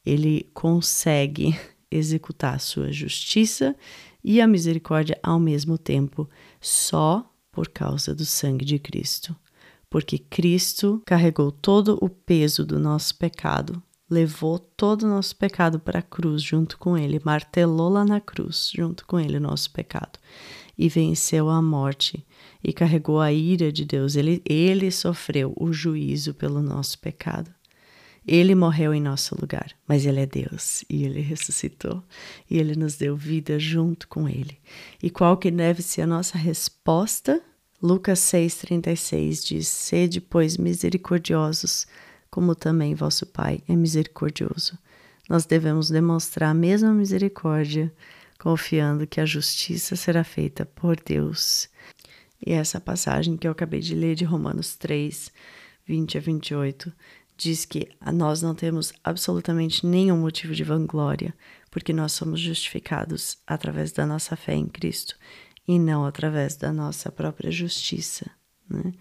[0.06, 1.58] ele consegue
[1.90, 3.76] executar a sua justiça
[4.24, 6.30] e a misericórdia ao mesmo tempo,
[6.62, 9.36] só por causa do sangue de Cristo.
[9.90, 13.82] Porque Cristo carregou todo o peso do nosso pecado,
[14.14, 18.72] levou todo o nosso pecado para a cruz junto com ele, martelou lá na cruz
[18.74, 20.20] junto com ele o nosso pecado
[20.78, 22.26] e venceu a morte
[22.64, 24.16] e carregou a ira de Deus.
[24.16, 27.52] Ele, ele sofreu o juízo pelo nosso pecado.
[28.26, 32.02] Ele morreu em nosso lugar, mas Ele é Deus e Ele ressuscitou
[32.50, 34.58] e Ele nos deu vida junto com Ele.
[35.02, 37.42] E qual que deve ser a nossa resposta?
[37.82, 41.86] Lucas 6,36 diz: Sede, pois, misericordiosos,
[42.34, 44.76] como também vosso Pai é misericordioso.
[45.30, 47.94] Nós devemos demonstrar a mesma misericórdia
[48.40, 51.70] confiando que a justiça será feita por Deus.
[52.44, 55.32] E essa passagem que eu acabei de ler de Romanos 3,
[55.86, 56.94] 20 a 28,
[57.38, 61.36] diz que nós não temos absolutamente nenhum motivo de vanglória,
[61.70, 65.16] porque nós somos justificados através da nossa fé em Cristo
[65.68, 68.26] e não através da nossa própria justiça.
[68.68, 68.92] Né?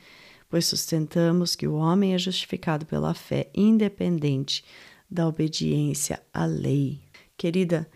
[0.53, 4.63] Pois sustentamos que o homem é justificado pela fé, independente
[5.11, 7.01] da obediência à lei.
[7.39, 7.91] Querida,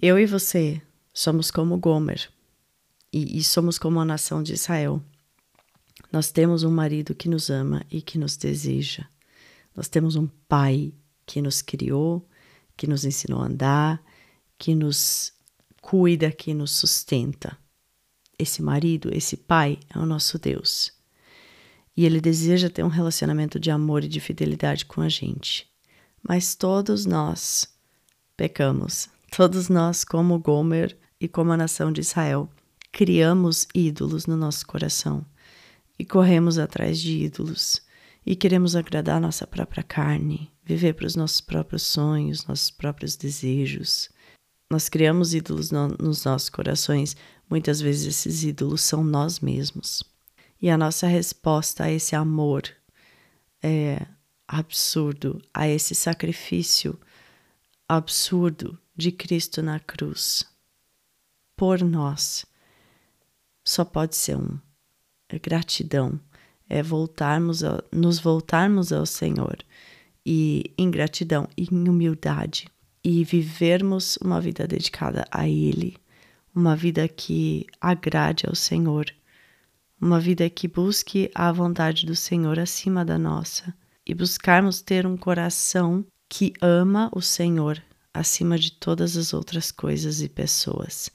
[0.00, 0.80] eu e você
[1.12, 2.30] somos como Gomer
[3.12, 5.02] e, e somos como a nação de Israel.
[6.12, 9.04] Nós temos um marido que nos ama e que nos deseja.
[9.74, 10.94] Nós temos um pai
[11.26, 12.24] que nos criou,
[12.76, 14.00] que nos ensinou a andar,
[14.56, 15.32] que nos
[15.80, 17.58] cuida, que nos sustenta.
[18.38, 21.01] Esse marido, esse pai é o nosso Deus.
[21.96, 25.66] E ele deseja ter um relacionamento de amor e de fidelidade com a gente.
[26.26, 27.68] Mas todos nós
[28.36, 29.08] pecamos.
[29.30, 32.48] Todos nós, como Gomer e como a nação de Israel,
[32.90, 35.24] criamos ídolos no nosso coração
[35.98, 37.80] e corremos atrás de ídolos
[38.24, 44.10] e queremos agradar nossa própria carne, viver para os nossos próprios sonhos, nossos próprios desejos.
[44.70, 47.16] Nós criamos ídolos no, nos nossos corações,
[47.48, 50.02] muitas vezes esses ídolos são nós mesmos.
[50.62, 52.62] E a nossa resposta a esse amor
[53.60, 54.06] é,
[54.46, 56.96] absurdo, a esse sacrifício
[57.88, 60.46] absurdo de Cristo na cruz.
[61.56, 62.46] Por nós,
[63.64, 64.56] só pode ser um:
[65.28, 66.20] é gratidão,
[66.68, 69.58] é voltarmos a, nos voltarmos ao Senhor.
[70.24, 72.68] E em gratidão e em humildade.
[73.02, 75.96] E vivermos uma vida dedicada a Ele,
[76.54, 79.12] uma vida que agrade ao Senhor,
[80.02, 83.72] uma vida que busque a vontade do Senhor acima da nossa
[84.04, 87.80] e buscarmos ter um coração que ama o Senhor
[88.12, 91.08] acima de todas as outras coisas e pessoas.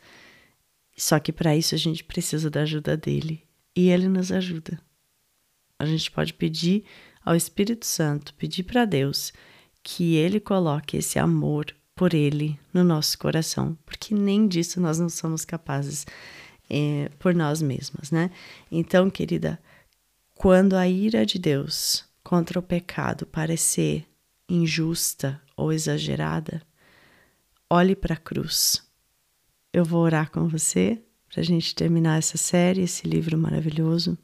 [0.96, 3.44] Só que para isso a gente precisa da ajuda dele
[3.76, 4.80] e ele nos ajuda.
[5.78, 6.86] A gente pode pedir
[7.26, 9.34] ao Espírito Santo, pedir para Deus
[9.84, 15.10] que ele coloque esse amor por ele no nosso coração, porque nem disso nós não
[15.10, 16.06] somos capazes
[16.70, 18.32] é, por nós mesmas, né?
[18.72, 19.60] Então, querida,
[20.36, 24.06] quando a ira de Deus contra o pecado parecer
[24.50, 26.62] injusta ou exagerada,
[27.70, 28.84] olhe para a cruz.
[29.74, 34.18] Eu vou orar com você para a gente terminar essa série, esse livro maravilhoso,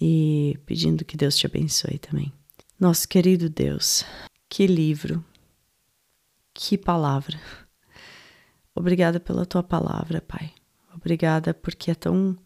[0.00, 2.32] e pedindo que Deus te abençoe também.
[2.78, 4.04] Nosso querido Deus,
[4.48, 5.24] que livro,
[6.54, 7.38] que palavra.
[8.74, 10.52] Obrigada pela tua palavra, Pai.
[11.00, 12.36] Obrigada porque é tão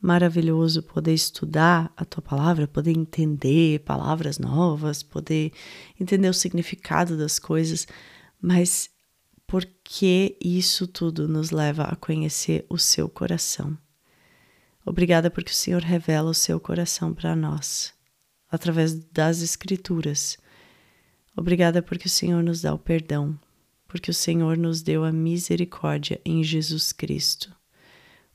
[0.00, 5.52] maravilhoso poder estudar a tua palavra, poder entender palavras novas, poder
[5.98, 7.86] entender o significado das coisas,
[8.40, 8.88] mas
[9.46, 13.76] porque isso tudo nos leva a conhecer o seu coração.
[14.84, 17.92] Obrigada porque o Senhor revela o seu coração para nós,
[18.48, 20.38] através das Escrituras.
[21.36, 23.38] Obrigada porque o Senhor nos dá o perdão,
[23.88, 27.56] porque o Senhor nos deu a misericórdia em Jesus Cristo.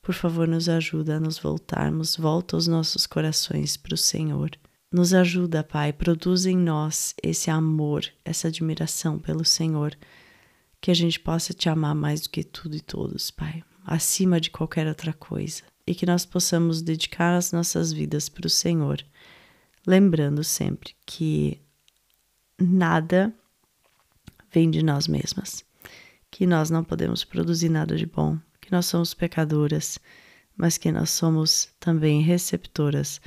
[0.01, 4.49] Por favor, nos ajuda a nos voltarmos, volta os nossos corações para o Senhor.
[4.91, 9.95] Nos ajuda, Pai, produz em nós esse amor, essa admiração pelo Senhor.
[10.81, 14.49] Que a gente possa te amar mais do que tudo e todos, Pai, acima de
[14.49, 19.05] qualquer outra coisa, e que nós possamos dedicar as nossas vidas para o Senhor,
[19.85, 21.61] lembrando sempre que
[22.59, 23.31] nada
[24.51, 25.63] vem de nós mesmas,
[26.31, 28.39] que nós não podemos produzir nada de bom,
[28.71, 29.99] que nós somos pecadoras,
[30.55, 33.19] mas que nós somos também receptoras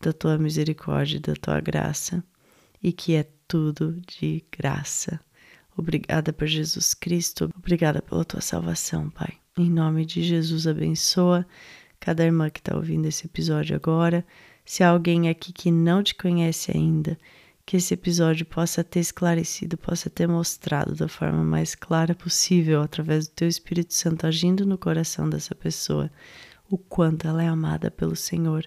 [0.00, 2.22] da tua misericórdia, da tua graça,
[2.82, 5.20] e que é tudo de graça.
[5.76, 9.34] Obrigada por Jesus Cristo, obrigada pela tua salvação, Pai.
[9.56, 11.46] Em nome de Jesus, abençoa
[12.00, 14.26] cada irmã que está ouvindo esse episódio agora.
[14.64, 17.16] Se há alguém aqui que não te conhece ainda,
[17.68, 23.28] que esse episódio possa ter esclarecido, possa ter mostrado da forma mais clara possível, através
[23.28, 26.10] do teu Espírito Santo agindo no coração dessa pessoa,
[26.70, 28.66] o quanto ela é amada pelo Senhor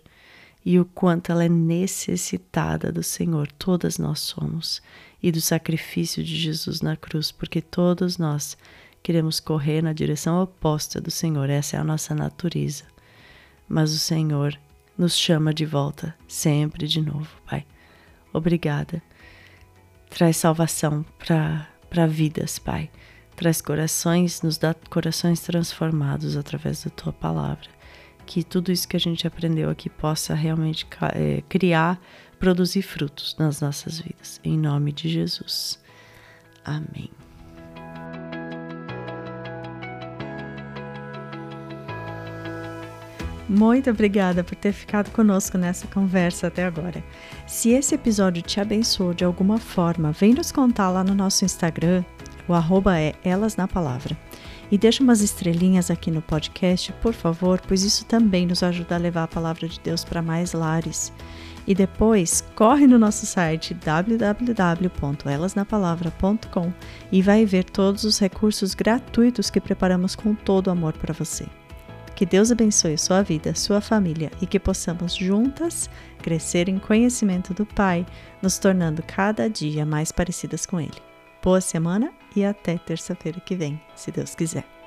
[0.63, 3.51] e o quanto ela é necessitada do Senhor.
[3.53, 4.83] Todas nós somos
[5.19, 8.55] e do sacrifício de Jesus na cruz, porque todos nós
[9.01, 11.49] queremos correr na direção oposta do Senhor.
[11.49, 12.83] Essa é a nossa natureza.
[13.67, 14.55] Mas o Senhor
[14.95, 17.65] nos chama de volta sempre de novo, Pai.
[18.33, 19.01] Obrigada.
[20.09, 22.89] Traz salvação para vidas, Pai.
[23.35, 27.69] Traz corações, nos dá corações transformados através da tua palavra
[28.31, 31.99] que tudo isso que a gente aprendeu aqui possa realmente é, criar,
[32.39, 34.39] produzir frutos nas nossas vidas.
[34.41, 35.77] Em nome de Jesus.
[36.63, 37.09] Amém.
[43.51, 47.03] Muito obrigada por ter ficado conosco nessa conversa até agora.
[47.45, 52.05] Se esse episódio te abençoou de alguma forma, vem nos contar lá no nosso Instagram.
[52.47, 54.17] O arroba é Elas na Palavra.
[54.71, 58.97] E deixa umas estrelinhas aqui no podcast, por favor, pois isso também nos ajuda a
[58.97, 61.11] levar a palavra de Deus para mais lares.
[61.67, 66.73] E depois, corre no nosso site www.elasnapalavra.com
[67.11, 71.45] e vai ver todos os recursos gratuitos que preparamos com todo amor para você.
[72.21, 75.89] Que Deus abençoe sua vida, sua família e que possamos juntas
[76.21, 78.05] crescer em conhecimento do Pai,
[78.43, 81.01] nos tornando cada dia mais parecidas com Ele.
[81.41, 84.80] Boa semana e até terça-feira que vem, se Deus quiser.